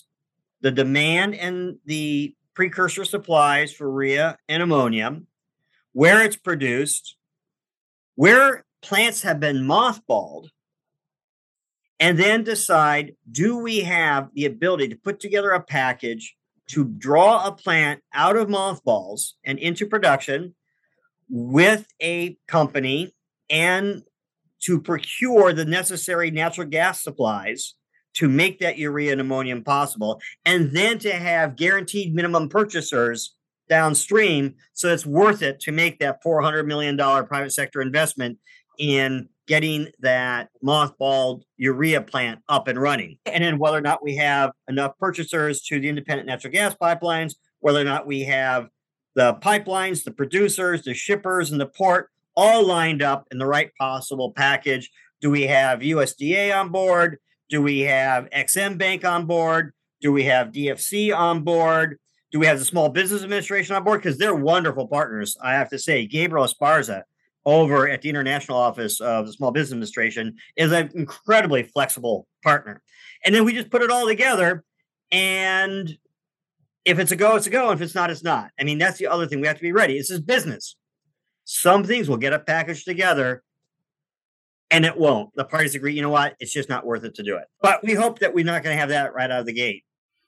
the 0.61 0.71
demand 0.71 1.35
and 1.35 1.77
the 1.85 2.35
precursor 2.55 3.05
supplies 3.05 3.73
for 3.73 3.87
urea 3.87 4.37
and 4.49 4.63
ammonium, 4.63 5.27
where 5.93 6.23
it's 6.23 6.37
produced, 6.37 7.17
where 8.21 8.67
plants 8.83 9.23
have 9.23 9.41
been 9.41 9.65
mothballed, 9.65 10.49
and 11.99 12.19
then 12.19 12.45
decide 12.45 13.15
do 13.33 13.57
we 13.57 13.81
have 13.81 14.29
the 14.35 14.45
ability 14.45 14.89
to 14.89 14.97
put 14.97 15.19
together 15.21 15.53
a 15.53 15.63
package 15.63 16.37
to 16.67 16.85
draw 16.85 17.47
a 17.47 17.53
plant 17.53 18.03
out 18.13 18.37
of 18.37 18.51
mothballs 18.51 19.39
and 19.47 19.59
into 19.59 19.87
production 19.87 20.55
with 21.31 21.87
a 22.03 22.37
company 22.47 23.11
and 23.49 24.03
to 24.65 24.83
procure 24.83 25.55
the 25.55 25.65
necessary 25.65 26.31
natural 26.31 26.69
gas 26.69 27.03
supplies 27.03 27.75
to 28.13 28.29
make 28.29 28.59
that 28.59 28.77
urea 28.77 29.13
and 29.13 29.23
ammonium 29.23 29.65
possible, 29.65 30.21
and 30.45 30.77
then 30.77 30.99
to 30.99 31.11
have 31.11 31.57
guaranteed 31.57 32.15
minimum 32.15 32.51
purchasers 32.51 33.35
downstream 33.71 34.55
so 34.75 34.93
it's 34.93 35.07
worth 35.07 35.41
it 35.41 35.61
to 35.61 35.73
make 35.73 35.99
that 36.01 36.23
$400 36.23 36.67
million 36.67 36.99
private 36.99 37.53
sector 37.53 37.81
investment 37.81 38.39
in 38.79 39.29
getting 39.47 39.89
that 40.01 40.49
mothballed 40.65 41.43
urea 41.57 42.01
plant 42.01 42.41
up 42.49 42.69
and 42.69 42.81
running. 42.81 43.19
And 43.27 43.43
then 43.43 43.59
whether 43.59 43.79
or 43.79 43.83
not 43.83 44.03
we 44.03 44.17
have 44.17 44.53
enough 44.69 44.99
purchasers 44.99 45.63
to 45.63 45.81
the 45.81 45.89
independent 45.89 46.27
natural 46.27 46.53
gas 46.53 46.75
pipelines, 46.81 47.35
whether 47.61 47.81
or 47.81 47.85
not 47.85 48.07
we 48.07 48.23
have 48.25 48.69
the 49.15 49.35
pipelines, 49.35 50.05
the 50.05 50.13
producers, 50.13 50.83
the 50.83 50.95
shippers, 50.95 51.51
and 51.51 51.61
the 51.61 51.67
port 51.67 52.11
all 52.37 52.65
lined 52.65 53.03
up 53.03 53.27
in 53.31 53.39
the 53.39 53.47
right 53.47 53.71
possible 53.79 54.33
package. 54.33 54.91
Do 55.21 55.31
we 55.31 55.43
have 55.43 55.81
USDA 55.81 56.57
on 56.59 56.71
board? 56.71 57.19
Do 57.49 57.61
we 57.61 57.81
have 57.81 58.29
Ex-Im 58.33 58.79
Bank 58.79 59.05
on 59.05 59.27
board? 59.27 59.73
Do 60.01 60.13
we 60.13 60.25
have 60.25 60.53
DFC 60.53 61.15
on 61.15 61.43
board? 61.43 61.99
Do 62.33 62.39
we 62.39 62.47
have 62.47 62.59
the 62.59 62.65
Small 62.65 62.89
Business 62.89 63.23
Administration 63.23 63.75
on 63.75 63.83
board? 63.83 64.03
Because 64.03 64.19
they're 64.19 64.35
wonderful 64.35 64.87
partners, 64.87 65.37
I 65.43 65.53
have 65.53 65.71
to 65.71 65.79
say. 65.79 66.07
Gabriel 66.07 66.47
Esparza 66.47 67.03
over 67.45 67.89
at 67.89 68.03
the 68.03 68.09
international 68.09 68.59
office 68.59 69.01
of 69.01 69.27
the 69.27 69.33
Small 69.33 69.51
Business 69.51 69.73
Administration 69.73 70.37
is 70.57 70.73
an 70.73 70.91
incredibly 70.95 71.63
flexible 71.63 72.27
partner. 72.43 72.83
And 73.25 73.35
then 73.35 73.45
we 73.45 73.53
just 73.53 73.71
put 73.71 73.83
it 73.83 73.91
all 73.91 74.07
together. 74.07 74.65
And 75.11 75.97
if 76.85 76.99
it's 76.99 77.13
a 77.13 77.17
go, 77.17 77.37
it's 77.37 77.47
a 77.47 77.51
go. 77.51 77.71
And 77.71 77.81
if 77.81 77.85
it's 77.85 77.95
not, 77.95 78.11
it's 78.11 78.23
not. 78.23 78.51
I 78.59 78.65
mean, 78.65 78.79
that's 78.79 78.99
the 78.99 79.09
other 79.09 79.27
thing. 79.27 79.41
We 79.41 79.47
have 79.47 79.57
to 79.57 79.63
be 79.63 79.73
ready. 79.73 79.99
This 79.99 80.11
is 80.11 80.21
business. 80.21 80.77
Some 81.45 81.83
things 81.83 82.09
will 82.09 82.17
get 82.17 82.33
a 82.33 82.39
package 82.39 82.85
together 82.85 83.43
and 84.71 84.85
it 84.85 84.97
won't. 84.97 85.35
The 85.35 85.45
parties 85.45 85.75
agree, 85.75 85.95
you 85.95 86.03
know 86.03 86.11
what? 86.11 86.37
It's 86.39 86.53
just 86.53 86.69
not 86.69 86.87
worth 86.87 87.05
it 87.05 87.15
to 87.17 87.23
do 87.23 87.37
it. 87.37 87.45
But 87.61 87.83
we 87.83 87.95
hope 87.95 88.21
that 88.21 88.33
we're 88.33 88.45
not 88.45 88.63
going 88.63 88.75
to 88.77 88.81
have 88.81 88.91
that 88.91 89.15
right 89.15 89.31
out 89.31 89.41
of 89.41 89.47
the 89.47 89.53
gate. 89.53 89.85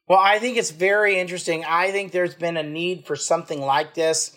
Well, 0.08 0.18
I 0.18 0.38
think 0.38 0.56
it's 0.56 0.70
very 0.70 1.18
interesting. 1.18 1.64
I 1.64 1.90
think 1.90 2.12
there's 2.12 2.34
been 2.34 2.56
a 2.56 2.62
need 2.62 3.06
for 3.06 3.16
something 3.16 3.60
like 3.60 3.94
this. 3.94 4.36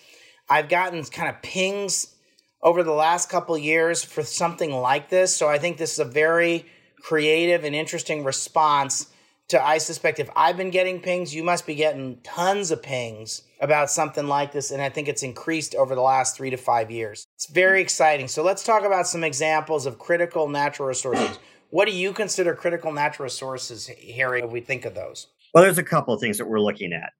I've 0.49 0.69
gotten 0.69 1.03
kind 1.05 1.29
of 1.29 1.41
pings 1.41 2.15
over 2.61 2.83
the 2.83 2.91
last 2.91 3.29
couple 3.29 3.57
years 3.57 4.03
for 4.03 4.23
something 4.23 4.71
like 4.71 5.09
this. 5.09 5.35
So 5.35 5.47
I 5.47 5.57
think 5.57 5.77
this 5.77 5.93
is 5.93 5.99
a 5.99 6.05
very 6.05 6.65
creative 7.01 7.63
and 7.63 7.75
interesting 7.75 8.23
response 8.23 9.07
to 9.47 9.63
I 9.63 9.77
suspect 9.77 10.19
if 10.19 10.29
I've 10.35 10.57
been 10.57 10.71
getting 10.71 10.99
pings, 10.99 11.35
you 11.35 11.43
must 11.43 11.67
be 11.67 11.75
getting 11.75 12.17
tons 12.23 12.71
of 12.71 12.81
pings 12.81 13.43
about 13.61 13.91
something 13.91 14.27
like 14.27 14.51
this. 14.51 14.71
And 14.71 14.81
I 14.81 14.89
think 14.89 15.07
it's 15.07 15.21
increased 15.21 15.75
over 15.75 15.93
the 15.93 16.01
last 16.01 16.35
three 16.35 16.49
to 16.49 16.57
five 16.57 16.89
years. 16.89 17.27
It's 17.35 17.47
very 17.47 17.81
exciting. 17.81 18.27
So 18.27 18.43
let's 18.43 18.63
talk 18.63 18.83
about 18.83 19.07
some 19.07 19.23
examples 19.23 19.85
of 19.85 19.99
critical 19.99 20.47
natural 20.47 20.87
resources. 20.87 21.37
What 21.69 21.85
do 21.87 21.91
you 21.91 22.13
consider 22.13 22.55
critical 22.55 22.91
natural 22.91 23.25
resources, 23.25 23.87
Harry, 24.15 24.41
if 24.41 24.49
we 24.49 24.61
think 24.61 24.85
of 24.85 24.95
those? 24.95 25.27
Well, 25.55 25.63
there's 25.63 25.77
a 25.77 25.83
couple 25.83 26.13
of 26.13 26.19
things 26.19 26.37
that 26.37 26.49
we're 26.49 26.59
looking 26.59 26.91
at. 26.91 27.13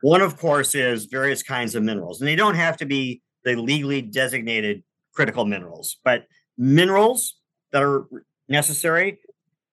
One, 0.00 0.20
of 0.20 0.38
course, 0.38 0.76
is 0.76 1.06
various 1.06 1.42
kinds 1.42 1.74
of 1.74 1.82
minerals, 1.82 2.20
and 2.20 2.28
they 2.28 2.36
don't 2.36 2.54
have 2.54 2.76
to 2.76 2.86
be 2.86 3.20
the 3.44 3.56
legally 3.56 4.00
designated 4.00 4.84
critical 5.12 5.44
minerals, 5.44 5.98
but 6.04 6.26
minerals 6.56 7.34
that 7.72 7.82
are 7.82 8.06
necessary 8.48 9.18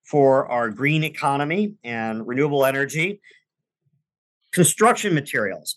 for 0.04 0.48
our 0.48 0.72
green 0.72 1.04
economy 1.04 1.76
and 1.84 2.26
renewable 2.26 2.66
energy, 2.66 3.22
construction 4.52 5.14
materials. 5.14 5.76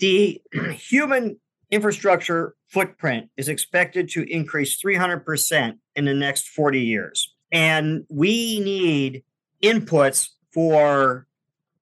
The 0.00 0.38
human 0.74 1.40
infrastructure 1.70 2.56
footprint 2.68 3.30
is 3.38 3.48
expected 3.48 4.10
to 4.10 4.30
increase 4.30 4.78
300% 4.82 5.78
in 5.96 6.04
the 6.04 6.12
next 6.12 6.48
40 6.48 6.78
years. 6.78 7.34
And 7.50 8.04
we 8.10 8.60
need 8.60 9.24
inputs 9.62 10.28
for 10.52 11.26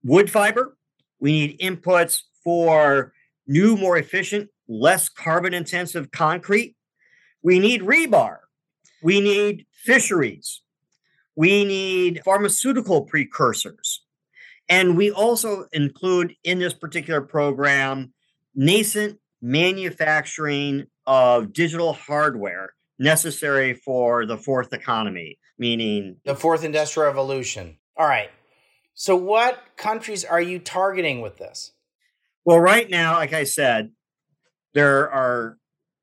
wood 0.08 0.30
fiber, 0.30 0.76
we 1.20 1.32
need 1.32 1.60
inputs 1.60 2.22
for 2.42 3.12
new, 3.46 3.76
more 3.76 3.96
efficient, 3.98 4.50
less 4.68 5.08
carbon 5.08 5.54
intensive 5.54 6.10
concrete. 6.10 6.76
We 7.42 7.58
need 7.58 7.82
rebar. 7.82 8.38
We 9.02 9.20
need 9.20 9.66
fisheries. 9.72 10.62
We 11.36 11.64
need 11.64 12.22
pharmaceutical 12.24 13.02
precursors. 13.02 14.04
And 14.68 14.96
we 14.96 15.10
also 15.10 15.66
include 15.72 16.34
in 16.44 16.58
this 16.58 16.74
particular 16.74 17.20
program 17.20 18.12
nascent 18.54 19.18
manufacturing 19.40 20.86
of 21.06 21.52
digital 21.52 21.92
hardware 21.92 22.74
necessary 22.98 23.72
for 23.74 24.26
the 24.26 24.36
fourth 24.36 24.72
economy, 24.72 25.38
meaning 25.58 26.16
the 26.24 26.34
fourth 26.34 26.64
industrial 26.64 27.06
revolution. 27.06 27.78
All 27.96 28.06
right. 28.06 28.30
So, 29.00 29.14
what 29.14 29.62
countries 29.76 30.24
are 30.24 30.40
you 30.40 30.58
targeting 30.58 31.20
with 31.20 31.36
this? 31.36 31.70
Well, 32.44 32.58
right 32.58 32.90
now, 32.90 33.14
like 33.14 33.32
I 33.32 33.44
said, 33.44 33.92
there 34.74 35.08
are 35.08 35.56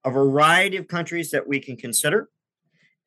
a 0.06 0.12
variety 0.12 0.78
of 0.78 0.88
countries 0.88 1.32
that 1.32 1.46
we 1.46 1.60
can 1.60 1.76
consider 1.76 2.30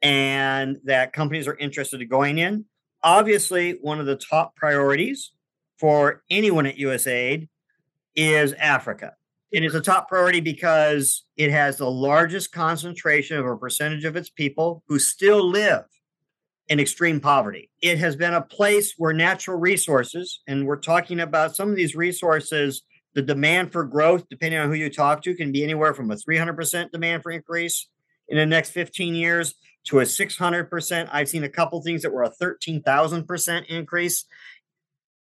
and 0.02 0.76
that 0.84 1.14
companies 1.14 1.48
are 1.48 1.56
interested 1.56 2.02
in 2.02 2.08
going 2.08 2.36
in. 2.36 2.66
Obviously, 3.02 3.78
one 3.80 3.98
of 3.98 4.04
the 4.04 4.16
top 4.16 4.54
priorities 4.56 5.32
for 5.78 6.22
anyone 6.28 6.66
at 6.66 6.76
USAID 6.76 7.48
is 8.14 8.52
Africa. 8.52 9.14
It 9.52 9.64
is 9.64 9.74
a 9.74 9.80
top 9.80 10.10
priority 10.10 10.40
because 10.40 11.24
it 11.38 11.50
has 11.50 11.78
the 11.78 11.90
largest 11.90 12.52
concentration 12.52 13.38
of 13.38 13.46
a 13.46 13.56
percentage 13.56 14.04
of 14.04 14.16
its 14.16 14.28
people 14.28 14.82
who 14.86 14.98
still 14.98 15.48
live 15.48 15.84
in 16.68 16.80
extreme 16.80 17.20
poverty. 17.20 17.70
It 17.80 17.98
has 17.98 18.16
been 18.16 18.34
a 18.34 18.42
place 18.42 18.94
where 18.98 19.12
natural 19.12 19.58
resources, 19.58 20.40
and 20.46 20.66
we're 20.66 20.76
talking 20.76 21.20
about 21.20 21.56
some 21.56 21.70
of 21.70 21.76
these 21.76 21.96
resources, 21.96 22.82
the 23.14 23.22
demand 23.22 23.72
for 23.72 23.84
growth, 23.84 24.28
depending 24.28 24.60
on 24.60 24.68
who 24.68 24.74
you 24.74 24.90
talk 24.90 25.22
to, 25.22 25.34
can 25.34 25.50
be 25.50 25.64
anywhere 25.64 25.94
from 25.94 26.10
a 26.10 26.14
300% 26.14 26.90
demand 26.90 27.22
for 27.22 27.32
increase 27.32 27.88
in 28.28 28.36
the 28.36 28.46
next 28.46 28.70
15 28.70 29.14
years 29.14 29.54
to 29.84 30.00
a 30.00 30.04
600%. 30.04 31.08
I've 31.10 31.28
seen 31.28 31.44
a 31.44 31.48
couple 31.48 31.80
things 31.80 32.02
that 32.02 32.12
were 32.12 32.24
a 32.24 32.30
13,000% 32.30 33.66
increase. 33.66 34.26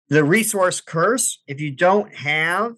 The 0.09 0.23
resource 0.23 0.81
curse, 0.81 1.41
if 1.47 1.59
you 1.59 1.71
don't 1.71 2.13
have 2.13 2.75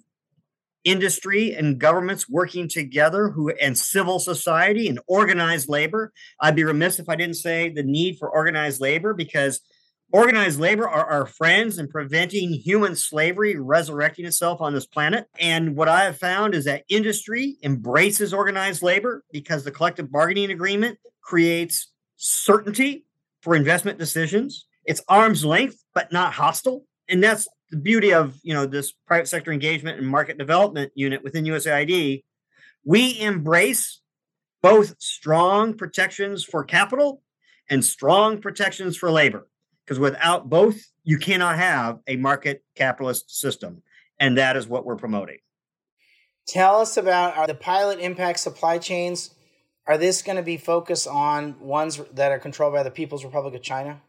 industry 0.85 1.53
and 1.53 1.79
governments 1.79 2.29
working 2.29 2.69
together 2.69 3.29
who 3.29 3.49
and 3.49 3.77
civil 3.77 4.19
society 4.19 4.87
and 4.87 4.99
organized 5.07 5.67
labor, 5.67 6.13
I'd 6.39 6.55
be 6.55 6.63
remiss 6.63 6.99
if 6.99 7.09
I 7.09 7.15
didn't 7.15 7.35
say 7.35 7.69
the 7.69 7.83
need 7.83 8.17
for 8.17 8.29
organized 8.29 8.79
labor 8.79 9.13
because 9.13 9.61
organized 10.11 10.59
labor 10.59 10.87
are 10.87 11.05
our 11.05 11.25
friends 11.25 11.79
in 11.79 11.87
preventing 11.87 12.53
human 12.53 12.95
slavery 12.95 13.57
resurrecting 13.57 14.25
itself 14.25 14.61
on 14.61 14.73
this 14.73 14.85
planet. 14.85 15.27
And 15.39 15.75
what 15.75 15.89
I 15.89 16.05
have 16.05 16.17
found 16.17 16.53
is 16.55 16.65
that 16.65 16.85
industry 16.87 17.57
embraces 17.63 18.33
organized 18.33 18.83
labor 18.83 19.23
because 19.31 19.63
the 19.63 19.71
collective 19.71 20.11
bargaining 20.11 20.51
agreement 20.51 20.99
creates 21.21 21.91
certainty 22.15 23.05
for 23.41 23.55
investment 23.55 23.99
decisions. 23.99 24.67
It's 24.85 25.01
arm's 25.07 25.43
length, 25.43 25.83
but 25.93 26.11
not 26.11 26.33
hostile. 26.33 26.85
And 27.09 27.23
that's 27.23 27.47
the 27.71 27.77
beauty 27.77 28.13
of 28.13 28.37
you 28.43 28.53
know 28.53 28.65
this 28.65 28.91
private 28.91 29.27
sector 29.27 29.51
engagement 29.51 29.99
and 29.99 30.07
market 30.07 30.37
development 30.37 30.91
unit 30.95 31.23
within 31.23 31.45
USAID. 31.45 32.23
We 32.83 33.19
embrace 33.19 34.01
both 34.61 34.95
strong 34.99 35.75
protections 35.75 36.43
for 36.43 36.63
capital 36.63 37.21
and 37.69 37.83
strong 37.83 38.41
protections 38.41 38.97
for 38.97 39.11
labor. 39.11 39.47
Because 39.85 39.99
without 39.99 40.49
both, 40.49 40.81
you 41.03 41.19
cannot 41.19 41.57
have 41.57 41.99
a 42.07 42.15
market 42.15 42.63
capitalist 42.75 43.39
system. 43.39 43.83
And 44.19 44.37
that 44.37 44.57
is 44.57 44.67
what 44.67 44.85
we're 44.85 44.95
promoting. 44.95 45.37
Tell 46.47 46.79
us 46.79 46.97
about 46.97 47.47
the 47.47 47.55
pilot 47.55 47.99
impact 47.99 48.39
supply 48.39 48.77
chains. 48.77 49.31
Are 49.87 49.97
this 49.97 50.23
going 50.23 50.37
to 50.37 50.43
be 50.43 50.57
focused 50.57 51.07
on 51.07 51.59
ones 51.59 52.01
that 52.13 52.31
are 52.31 52.39
controlled 52.39 52.73
by 52.73 52.81
the 52.81 52.91
People's 52.91 53.23
Republic 53.23 53.53
of 53.53 53.61
China? 53.61 54.01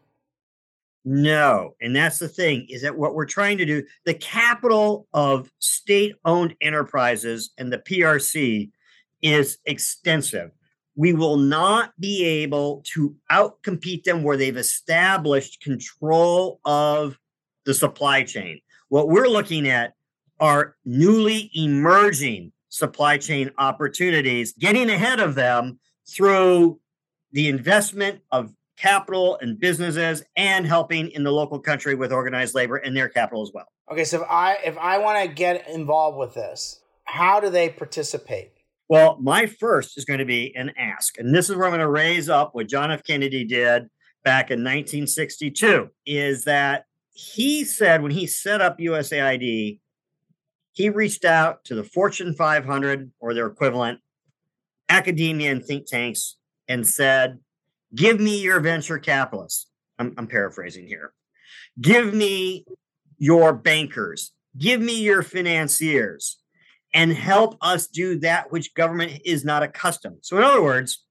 No. 1.09 1.73
And 1.79 1.95
that's 1.95 2.19
the 2.19 2.27
thing 2.27 2.67
is 2.67 2.81
that 2.81 2.97
what 2.97 3.15
we're 3.15 3.25
trying 3.25 3.57
to 3.59 3.65
do, 3.65 3.81
the 4.03 4.13
capital 4.13 5.07
of 5.13 5.49
state 5.59 6.15
owned 6.25 6.53
enterprises 6.59 7.51
and 7.57 7.71
the 7.71 7.77
PRC 7.77 8.71
is 9.21 9.57
extensive. 9.63 10.51
We 10.97 11.13
will 11.13 11.37
not 11.37 11.93
be 11.97 12.25
able 12.25 12.83
to 12.93 13.15
outcompete 13.31 14.03
them 14.03 14.21
where 14.21 14.35
they've 14.35 14.57
established 14.57 15.61
control 15.61 16.59
of 16.65 17.17
the 17.63 17.73
supply 17.73 18.23
chain. 18.23 18.59
What 18.89 19.07
we're 19.07 19.29
looking 19.29 19.69
at 19.69 19.93
are 20.41 20.75
newly 20.83 21.49
emerging 21.55 22.51
supply 22.67 23.17
chain 23.17 23.49
opportunities, 23.57 24.51
getting 24.59 24.89
ahead 24.89 25.21
of 25.21 25.35
them 25.35 25.79
through 26.05 26.81
the 27.31 27.47
investment 27.47 28.19
of 28.29 28.53
capital 28.77 29.37
and 29.41 29.59
businesses 29.59 30.23
and 30.35 30.65
helping 30.65 31.09
in 31.11 31.23
the 31.23 31.31
local 31.31 31.59
country 31.59 31.95
with 31.95 32.11
organized 32.11 32.55
labor 32.55 32.77
and 32.77 32.95
their 32.95 33.09
capital 33.09 33.41
as 33.41 33.51
well. 33.53 33.67
Okay, 33.91 34.03
so 34.03 34.21
if 34.21 34.27
I 34.29 34.57
if 34.65 34.77
I 34.77 34.97
want 34.99 35.21
to 35.21 35.33
get 35.33 35.67
involved 35.67 36.17
with 36.17 36.33
this, 36.33 36.81
how 37.05 37.39
do 37.39 37.49
they 37.49 37.69
participate? 37.69 38.51
Well, 38.89 39.17
my 39.21 39.47
first 39.47 39.97
is 39.97 40.05
going 40.05 40.19
to 40.19 40.25
be 40.25 40.55
an 40.55 40.71
ask. 40.77 41.17
And 41.17 41.35
this 41.35 41.49
is 41.49 41.55
where 41.55 41.65
I'm 41.65 41.71
going 41.71 41.81
to 41.81 41.89
raise 41.89 42.29
up 42.29 42.55
what 42.55 42.69
John 42.69 42.91
F. 42.91 43.03
Kennedy 43.03 43.43
did 43.43 43.87
back 44.23 44.49
in 44.49 44.59
1962 44.59 45.89
is 46.05 46.45
that 46.45 46.85
he 47.11 47.63
said 47.63 48.01
when 48.01 48.11
he 48.11 48.27
set 48.27 48.61
up 48.61 48.77
USAID, 48.79 49.79
he 50.73 50.89
reached 50.89 51.25
out 51.25 51.63
to 51.65 51.75
the 51.75 51.83
Fortune 51.83 52.33
500 52.33 53.11
or 53.19 53.33
their 53.33 53.47
equivalent, 53.47 53.99
academia 54.87 55.51
and 55.51 55.65
think 55.65 55.87
tanks, 55.87 56.37
and 56.67 56.87
said, 56.87 57.39
Give 57.95 58.19
me 58.19 58.41
your 58.41 58.59
venture 58.59 58.99
capitalists. 58.99 59.67
I'm, 59.97 60.13
I'm 60.17 60.27
paraphrasing 60.27 60.87
here. 60.87 61.13
Give 61.79 62.13
me 62.13 62.65
your 63.17 63.53
bankers. 63.53 64.31
Give 64.57 64.81
me 64.81 65.01
your 65.01 65.23
financiers 65.23 66.37
and 66.93 67.13
help 67.13 67.57
us 67.61 67.87
do 67.87 68.19
that 68.19 68.51
which 68.51 68.73
government 68.73 69.21
is 69.25 69.45
not 69.45 69.63
accustomed. 69.63 70.19
So, 70.21 70.37
in 70.37 70.43
other 70.43 70.63
words, 70.63 71.03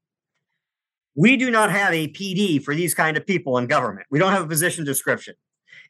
we 1.15 1.37
do 1.37 1.51
not 1.51 1.71
have 1.71 1.95
a 1.95 2.09
PD 2.09 2.63
for 2.63 2.75
these 2.75 2.95
kind 2.95 3.17
of 3.17 3.27
people 3.27 3.57
in 3.59 3.67
government. 3.67 4.07
We 4.11 4.19
don't 4.19 4.33
have 4.33 4.45
a 4.45 4.49
position 4.49 4.85
description. 4.85 5.35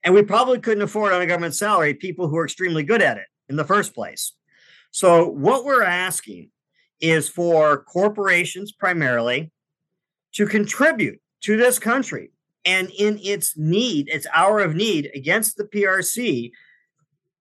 And 0.04 0.14
we 0.14 0.22
probably 0.22 0.60
couldn't 0.60 0.82
afford 0.82 1.12
on 1.12 1.22
a 1.22 1.26
government 1.26 1.54
salary 1.54 1.94
people 1.94 2.28
who 2.28 2.36
are 2.36 2.44
extremely 2.44 2.82
good 2.82 3.02
at 3.02 3.16
it 3.16 3.26
in 3.48 3.56
the 3.56 3.64
first 3.64 3.94
place. 3.94 4.32
So, 4.90 5.28
what 5.28 5.64
we're 5.64 5.82
asking 5.82 6.50
is 7.00 7.28
for 7.28 7.82
corporations 7.84 8.72
primarily 8.72 9.52
to 10.36 10.46
contribute 10.46 11.18
to 11.40 11.56
this 11.56 11.78
country 11.78 12.30
and 12.64 12.90
in 12.90 13.18
its 13.22 13.56
need, 13.56 14.08
its 14.08 14.26
hour 14.34 14.60
of 14.60 14.74
need 14.74 15.10
against 15.14 15.56
the 15.56 15.64
PRC 15.64 16.50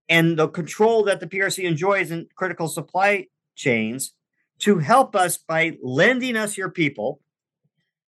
and 0.09 0.37
the 0.37 0.47
control 0.47 1.03
that 1.03 1.19
the 1.19 1.27
PRC 1.27 1.63
enjoys 1.63 2.11
in 2.11 2.27
critical 2.35 2.67
supply 2.67 3.25
chains 3.55 4.13
to 4.59 4.77
help 4.77 5.15
us 5.15 5.37
by 5.37 5.77
lending 5.81 6.37
us 6.37 6.55
your 6.55 6.69
people 6.69 7.19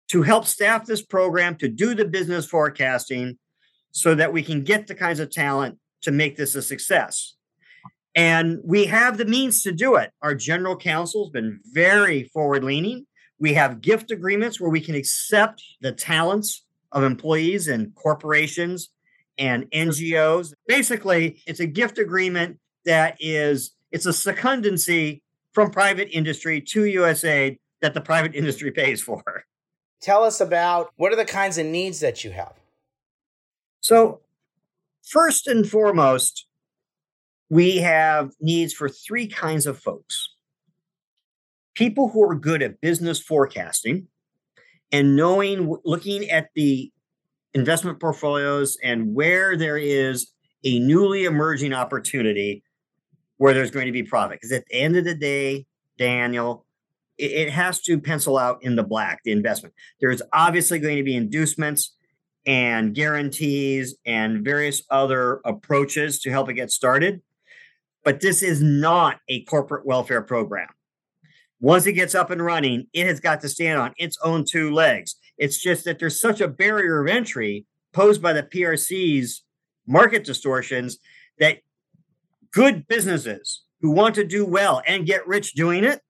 to 0.09 0.23
help 0.23 0.45
staff 0.45 0.85
this 0.85 1.01
program 1.01 1.55
to 1.55 1.69
do 1.69 1.95
the 1.95 2.05
business 2.05 2.45
forecasting 2.45 3.37
so 3.91 4.13
that 4.13 4.33
we 4.33 4.43
can 4.43 4.63
get 4.63 4.87
the 4.87 4.95
kinds 4.95 5.19
of 5.19 5.31
talent 5.31 5.77
to 6.01 6.11
make 6.11 6.35
this 6.35 6.53
a 6.53 6.61
success. 6.61 7.35
And 8.13 8.59
we 8.63 8.85
have 8.85 9.17
the 9.17 9.25
means 9.25 9.63
to 9.63 9.71
do 9.71 9.95
it. 9.95 10.11
Our 10.21 10.35
general 10.35 10.75
counsel 10.75 11.25
has 11.25 11.31
been 11.31 11.59
very 11.71 12.25
forward 12.25 12.63
leaning. 12.63 13.07
We 13.39 13.53
have 13.53 13.81
gift 13.81 14.11
agreements 14.11 14.59
where 14.59 14.69
we 14.69 14.81
can 14.81 14.95
accept 14.95 15.63
the 15.81 15.91
talents 15.91 16.63
of 16.91 17.03
employees 17.03 17.67
and 17.67 17.93
corporations 17.95 18.89
and 19.37 19.69
NGOs. 19.71 20.53
Basically, 20.67 21.41
it's 21.45 21.59
a 21.59 21.67
gift 21.67 21.97
agreement 21.97 22.59
that 22.85 23.17
is 23.19 23.71
it's 23.91 24.05
a 24.05 24.09
secundancy 24.09 25.21
from 25.53 25.71
private 25.71 26.09
industry 26.11 26.61
to 26.61 26.81
USAID 26.81 27.59
that 27.81 27.93
the 27.93 28.01
private 28.01 28.35
industry 28.35 28.71
pays 28.71 29.01
for. 29.01 29.43
Tell 30.01 30.23
us 30.23 30.41
about 30.41 30.91
what 30.95 31.11
are 31.11 31.15
the 31.15 31.25
kinds 31.25 31.57
of 31.57 31.65
needs 31.65 31.99
that 31.99 32.23
you 32.23 32.31
have? 32.31 32.53
So, 33.81 34.21
first 35.03 35.47
and 35.47 35.67
foremost, 35.69 36.47
we 37.49 37.77
have 37.77 38.31
needs 38.39 38.73
for 38.73 38.89
three 38.89 39.27
kinds 39.27 39.65
of 39.65 39.79
folks 39.79 40.34
people 41.75 42.09
who 42.09 42.23
are 42.23 42.35
good 42.35 42.63
at 42.63 42.81
business 42.81 43.19
forecasting 43.19 44.07
and 44.91 45.15
knowing, 45.15 45.77
looking 45.83 46.29
at 46.29 46.49
the 46.55 46.91
investment 47.53 47.99
portfolios 47.99 48.77
and 48.83 49.13
where 49.13 49.55
there 49.55 49.77
is 49.77 50.31
a 50.63 50.79
newly 50.79 51.25
emerging 51.25 51.73
opportunity 51.73 52.63
where 53.37 53.53
there's 53.53 53.71
going 53.71 53.85
to 53.85 53.91
be 53.91 54.03
profit. 54.03 54.39
Because 54.41 54.51
at 54.51 54.65
the 54.67 54.75
end 54.75 54.95
of 54.95 55.05
the 55.05 55.15
day, 55.15 55.65
Daniel, 55.97 56.65
it, 57.17 57.31
it 57.31 57.49
has 57.51 57.81
to 57.81 57.99
pencil 57.99 58.37
out 58.37 58.59
in 58.61 58.75
the 58.75 58.83
black, 58.83 59.21
the 59.23 59.31
investment. 59.31 59.73
There's 59.99 60.21
obviously 60.33 60.79
going 60.79 60.97
to 60.97 61.03
be 61.03 61.15
inducements 61.15 61.95
and 62.45 62.93
guarantees 62.93 63.95
and 64.05 64.43
various 64.43 64.83
other 64.89 65.41
approaches 65.45 66.19
to 66.21 66.31
help 66.31 66.49
it 66.49 66.53
get 66.53 66.71
started. 66.71 67.21
But 68.03 68.21
this 68.21 68.43
is 68.43 68.61
not 68.61 69.19
a 69.27 69.43
corporate 69.45 69.85
welfare 69.85 70.21
program. 70.21 70.67
Once 71.65 71.87
it 71.87 71.93
gets 71.93 72.13
up 72.13 72.29
and 72.29 72.45
running, 72.45 72.85
it 72.93 73.07
has 73.07 73.19
got 73.19 73.41
to 73.41 73.49
stand 73.49 73.79
on 73.79 73.91
its 73.97 74.19
own 74.23 74.45
two 74.45 74.71
legs. 74.71 75.15
It's 75.39 75.59
just 75.59 75.83
that 75.85 75.97
there's 75.97 76.21
such 76.21 76.39
a 76.39 76.47
barrier 76.47 77.01
of 77.01 77.07
entry 77.07 77.65
posed 77.91 78.21
by 78.21 78.33
the 78.33 78.43
PRC's 78.43 79.41
market 79.87 80.23
distortions 80.23 80.99
that 81.39 81.61
good 82.51 82.87
businesses 82.87 83.63
who 83.81 83.89
want 83.89 84.13
to 84.13 84.23
do 84.23 84.45
well 84.45 84.83
and 84.85 85.07
get 85.07 85.27
rich 85.27 85.53
doing 85.53 85.83
it 85.83 86.01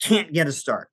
can't 0.00 0.32
get 0.32 0.46
a 0.46 0.52
start. 0.52 0.88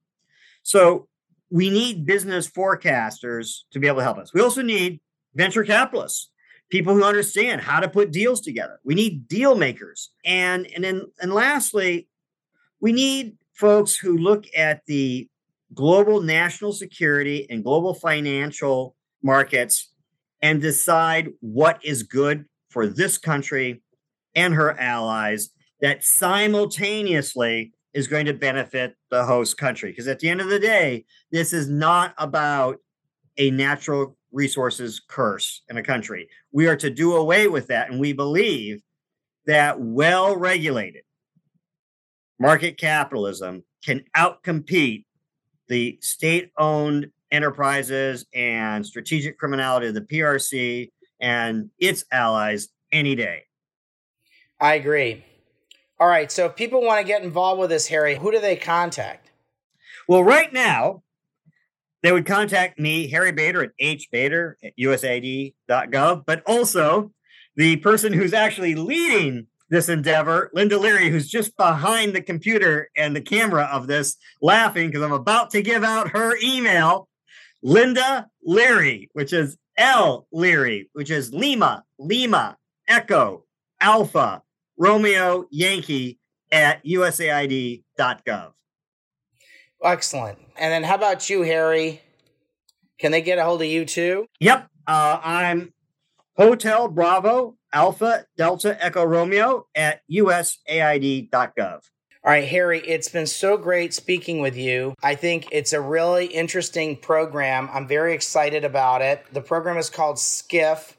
So 0.63 1.07
we 1.51 1.69
need 1.69 2.03
business 2.03 2.49
forecasters 2.49 3.59
to 3.73 3.79
be 3.79 3.85
able 3.85 3.97
to 3.97 4.03
help 4.03 4.17
us. 4.17 4.33
We 4.33 4.41
also 4.41 4.63
need 4.63 5.01
venture 5.35 5.63
capitalists 5.63 6.31
people 6.71 6.95
who 6.95 7.03
understand 7.03 7.61
how 7.61 7.79
to 7.79 7.87
put 7.87 8.09
deals 8.09 8.41
together. 8.41 8.79
We 8.83 8.95
need 8.95 9.27
deal 9.27 9.53
makers. 9.53 10.09
And 10.25 10.65
and 10.75 10.83
then 10.83 11.03
and 11.21 11.31
lastly, 11.31 12.07
we 12.79 12.91
need 12.91 13.37
folks 13.57 13.95
who 13.95 14.17
look 14.17 14.45
at 14.55 14.81
the 14.85 15.27
global 15.73 16.21
national 16.21 16.71
security 16.71 17.47
and 17.49 17.63
global 17.63 17.93
financial 17.93 18.95
markets 19.23 19.91
and 20.41 20.61
decide 20.61 21.29
what 21.41 21.83
is 21.83 22.03
good 22.03 22.45
for 22.69 22.87
this 22.87 23.17
country 23.17 23.81
and 24.35 24.53
her 24.53 24.79
allies 24.79 25.49
that 25.81 26.03
simultaneously 26.03 27.73
is 27.93 28.07
going 28.07 28.27
to 28.27 28.33
benefit 28.33 28.95
the 29.09 29.25
host 29.25 29.57
country. 29.57 29.91
Because 29.91 30.07
at 30.07 30.19
the 30.19 30.29
end 30.29 30.39
of 30.39 30.49
the 30.49 30.59
day, 30.59 31.05
this 31.31 31.51
is 31.51 31.67
not 31.67 32.13
about 32.19 32.77
a 33.37 33.49
natural 33.49 34.15
resources 34.31 35.01
curse 35.07 35.63
in 35.69 35.77
a 35.77 35.83
country. 35.83 36.29
We 36.51 36.67
are 36.67 36.75
to 36.75 36.91
do 36.91 37.15
away 37.15 37.47
with 37.47 37.67
that. 37.67 37.89
And 37.89 37.99
we 37.99 38.13
believe 38.13 38.81
that 39.47 39.79
well 39.79 40.35
regulated 40.35 41.03
market 42.39 42.77
capitalism 42.77 43.63
can 43.83 44.03
outcompete 44.15 45.05
the 45.67 45.97
state 46.01 46.51
owned 46.57 47.11
enterprises 47.31 48.25
and 48.33 48.85
strategic 48.85 49.37
criminality 49.37 49.87
of 49.87 49.93
the 49.93 50.01
PRC 50.01 50.91
and 51.19 51.69
its 51.79 52.05
allies 52.11 52.69
any 52.91 53.15
day. 53.15 53.43
I 54.59 54.75
agree. 54.75 55.25
All 55.99 56.07
right. 56.07 56.31
So 56.31 56.45
if 56.45 56.55
people 56.55 56.81
want 56.81 57.01
to 57.01 57.07
get 57.07 57.23
involved 57.23 57.59
with 57.59 57.69
this, 57.69 57.87
Harry, 57.87 58.15
who 58.15 58.31
do 58.31 58.39
they 58.39 58.55
contact? 58.55 59.31
Well, 60.07 60.23
right 60.23 60.51
now, 60.53 61.03
they 62.03 62.11
would 62.11 62.25
contact 62.25 62.79
me, 62.79 63.09
Harry 63.09 63.31
Bader 63.31 63.63
at 63.63 63.71
hbader 63.81 64.53
at 64.63 64.77
usaid.gov, 64.77 66.25
but 66.25 66.43
also 66.45 67.11
the 67.55 67.77
person 67.77 68.13
who's 68.13 68.33
actually 68.33 68.75
leading 68.75 69.47
this 69.69 69.89
endeavor, 69.89 70.49
Linda 70.53 70.77
Leary, 70.77 71.09
who's 71.09 71.27
just 71.27 71.55
behind 71.57 72.13
the 72.13 72.21
computer 72.21 72.89
and 72.95 73.15
the 73.15 73.21
camera 73.21 73.69
of 73.71 73.87
this, 73.87 74.15
laughing 74.41 74.87
because 74.87 75.03
I'm 75.03 75.11
about 75.11 75.51
to 75.51 75.61
give 75.61 75.83
out 75.83 76.09
her 76.09 76.37
email. 76.41 77.09
Linda 77.61 78.27
Leary, 78.43 79.09
which 79.13 79.33
is 79.33 79.57
L 79.77 80.27
Leary, 80.31 80.89
which 80.93 81.11
is 81.11 81.33
Lima, 81.33 81.83
Lima, 81.99 82.57
Echo 82.87 83.43
Alpha 83.81 84.41
Romeo 84.77 85.45
Yankee 85.51 86.19
at 86.51 86.83
usaid.gov. 86.85 88.51
Excellent. 89.83 90.39
And 90.55 90.71
then 90.71 90.83
how 90.83 90.95
about 90.95 91.29
you, 91.29 91.41
Harry? 91.43 92.01
Can 92.99 93.11
they 93.11 93.21
get 93.21 93.37
a 93.37 93.43
hold 93.43 93.61
of 93.61 93.67
you 93.67 93.85
too? 93.85 94.27
Yep. 94.39 94.67
Uh, 94.87 95.19
I'm 95.21 95.73
Hotel 96.35 96.87
Bravo 96.87 97.56
Alpha 97.73 98.25
Delta 98.37 98.77
Echo 98.83 99.03
Romeo 99.03 99.67
at 99.75 100.01
usaid.gov. 100.11 101.81
All 102.23 102.33
right, 102.33 102.47
Harry, 102.47 102.79
it's 102.79 103.07
been 103.07 103.27
so 103.27 103.57
great 103.57 103.93
speaking 103.93 104.41
with 104.41 104.57
you. 104.57 104.93
I 105.01 105.15
think 105.15 105.47
it's 105.51 105.71
a 105.71 105.79
really 105.79 106.25
interesting 106.25 106.97
program. 106.97 107.69
I'm 107.71 107.87
very 107.87 108.13
excited 108.13 108.65
about 108.65 109.01
it. 109.01 109.23
The 109.31 109.41
program 109.41 109.77
is 109.77 109.89
called 109.89 110.17
SCIF. 110.17 110.95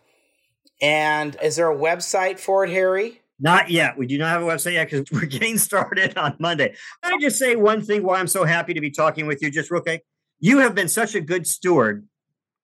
And 0.81 1.37
is 1.43 1.57
there 1.57 1.71
a 1.71 1.77
website 1.77 2.39
for 2.39 2.65
it, 2.65 2.71
Harry? 2.71 3.21
Not 3.41 3.71
yet. 3.71 3.99
We 3.99 4.07
do 4.07 4.17
not 4.17 4.31
have 4.31 4.43
a 4.43 4.47
website 4.47 4.73
yet 4.75 4.91
because 4.91 5.11
we're 5.13 5.27
getting 5.27 5.59
started 5.59 6.17
on 6.17 6.37
Monday. 6.39 6.75
Can 7.03 7.15
I 7.15 7.19
just 7.21 7.39
say 7.39 7.57
one 7.57 7.83
thing 7.83 8.05
why 8.05 8.21
I'm 8.21 8.29
so 8.29 8.45
happy 8.45 8.73
to 8.75 8.81
be 8.81 8.91
talking 8.91 9.27
with 9.27 9.43
you, 9.43 9.51
just 9.51 9.71
real 9.71 9.83
quick? 9.83 10.05
You 10.41 10.59
have 10.61 10.75
been 10.75 10.89
such 10.89 11.15
a 11.15 11.21
good 11.21 11.47
steward 11.47 12.07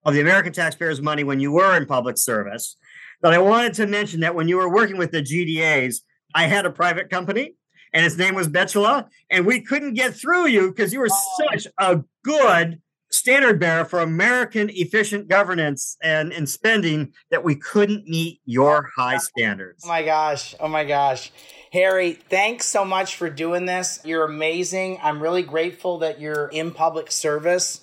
of 0.05 0.13
the 0.13 0.21
American 0.21 0.53
taxpayers' 0.53 1.01
money 1.01 1.23
when 1.23 1.39
you 1.39 1.51
were 1.51 1.75
in 1.75 1.85
public 1.85 2.17
service 2.17 2.77
that 3.25 3.33
I 3.33 3.39
wanted 3.39 3.73
to 3.73 3.87
mention 3.87 4.19
that 4.19 4.35
when 4.35 4.47
you 4.47 4.57
were 4.57 4.71
working 4.71 4.97
with 4.97 5.09
the 5.09 5.19
GDAs, 5.19 6.01
I 6.35 6.45
had 6.45 6.67
a 6.67 6.69
private 6.69 7.09
company 7.09 7.55
and 7.91 8.03
his 8.03 8.19
name 8.19 8.35
was 8.35 8.47
Betula, 8.47 9.07
and 9.31 9.47
we 9.47 9.61
couldn't 9.61 9.95
get 9.95 10.13
through 10.13 10.45
you 10.45 10.69
because 10.69 10.93
you 10.93 10.99
were 10.99 11.09
such 11.49 11.65
a 11.79 12.03
good 12.23 12.79
standard 13.09 13.59
bearer 13.59 13.83
for 13.83 14.01
American 14.01 14.69
efficient 14.73 15.27
governance 15.27 15.97
and, 16.03 16.31
and 16.33 16.47
spending 16.47 17.13
that 17.31 17.43
we 17.43 17.55
couldn't 17.55 18.07
meet 18.07 18.41
your 18.45 18.91
high 18.95 19.17
standards. 19.17 19.83
Oh 19.83 19.87
my 19.87 20.03
gosh. 20.03 20.53
Oh 20.59 20.67
my 20.67 20.83
gosh. 20.83 21.31
Harry, 21.73 22.11
thanks 22.11 22.67
so 22.67 22.85
much 22.85 23.15
for 23.15 23.31
doing 23.31 23.65
this. 23.65 24.01
You're 24.05 24.25
amazing. 24.25 24.99
I'm 25.01 25.19
really 25.19 25.41
grateful 25.41 25.97
that 25.97 26.21
you're 26.21 26.49
in 26.49 26.69
public 26.69 27.11
service. 27.11 27.81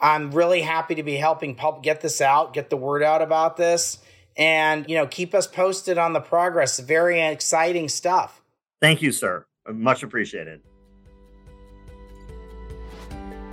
I'm 0.00 0.32
really 0.32 0.62
happy 0.62 0.96
to 0.96 1.04
be 1.04 1.14
helping 1.14 1.54
pub- 1.54 1.84
get 1.84 2.00
this 2.00 2.20
out, 2.20 2.52
get 2.52 2.68
the 2.68 2.76
word 2.76 3.04
out 3.04 3.22
about 3.22 3.56
this, 3.56 4.00
and 4.36 4.88
you 4.88 4.96
know, 4.96 5.06
keep 5.06 5.34
us 5.34 5.46
posted 5.46 5.98
on 5.98 6.12
the 6.12 6.20
progress. 6.20 6.78
Very 6.80 7.20
exciting 7.20 7.88
stuff. 7.88 8.42
Thank 8.80 9.02
you, 9.02 9.12
sir. 9.12 9.46
Much 9.68 10.02
appreciated. 10.02 10.60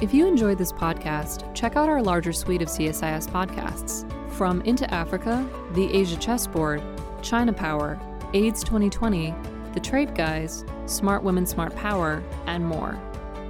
If 0.01 0.13
you 0.13 0.25
enjoyed 0.25 0.57
this 0.57 0.71
podcast, 0.71 1.53
check 1.53 1.75
out 1.75 1.89
our 1.89 2.01
larger 2.01 2.31
suite 2.31 2.61
of 2.61 2.69
CSIS 2.69 3.27
podcasts 3.27 4.09
from 4.31 4.61
Into 4.61 4.91
Africa, 4.93 5.45
The 5.73 5.93
Asia 5.93 6.15
Chessboard, 6.15 6.81
China 7.21 7.51
Power, 7.51 7.99
AIDS 8.33 8.63
2020, 8.63 9.35
The 9.73 9.79
Trade 9.81 10.15
Guys, 10.15 10.63
Smart 10.85 11.21
Women, 11.21 11.45
Smart 11.45 11.75
Power, 11.75 12.23
and 12.47 12.65
more. 12.65 12.97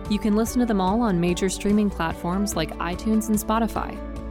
You 0.09 0.17
can 0.17 0.35
listen 0.35 0.59
to 0.59 0.65
them 0.65 0.81
all 0.81 1.01
on 1.01 1.21
major 1.21 1.49
streaming 1.49 1.91
platforms 1.91 2.55
like 2.55 2.75
iTunes 2.79 3.29
and 3.29 3.37
Spotify. 3.37 3.95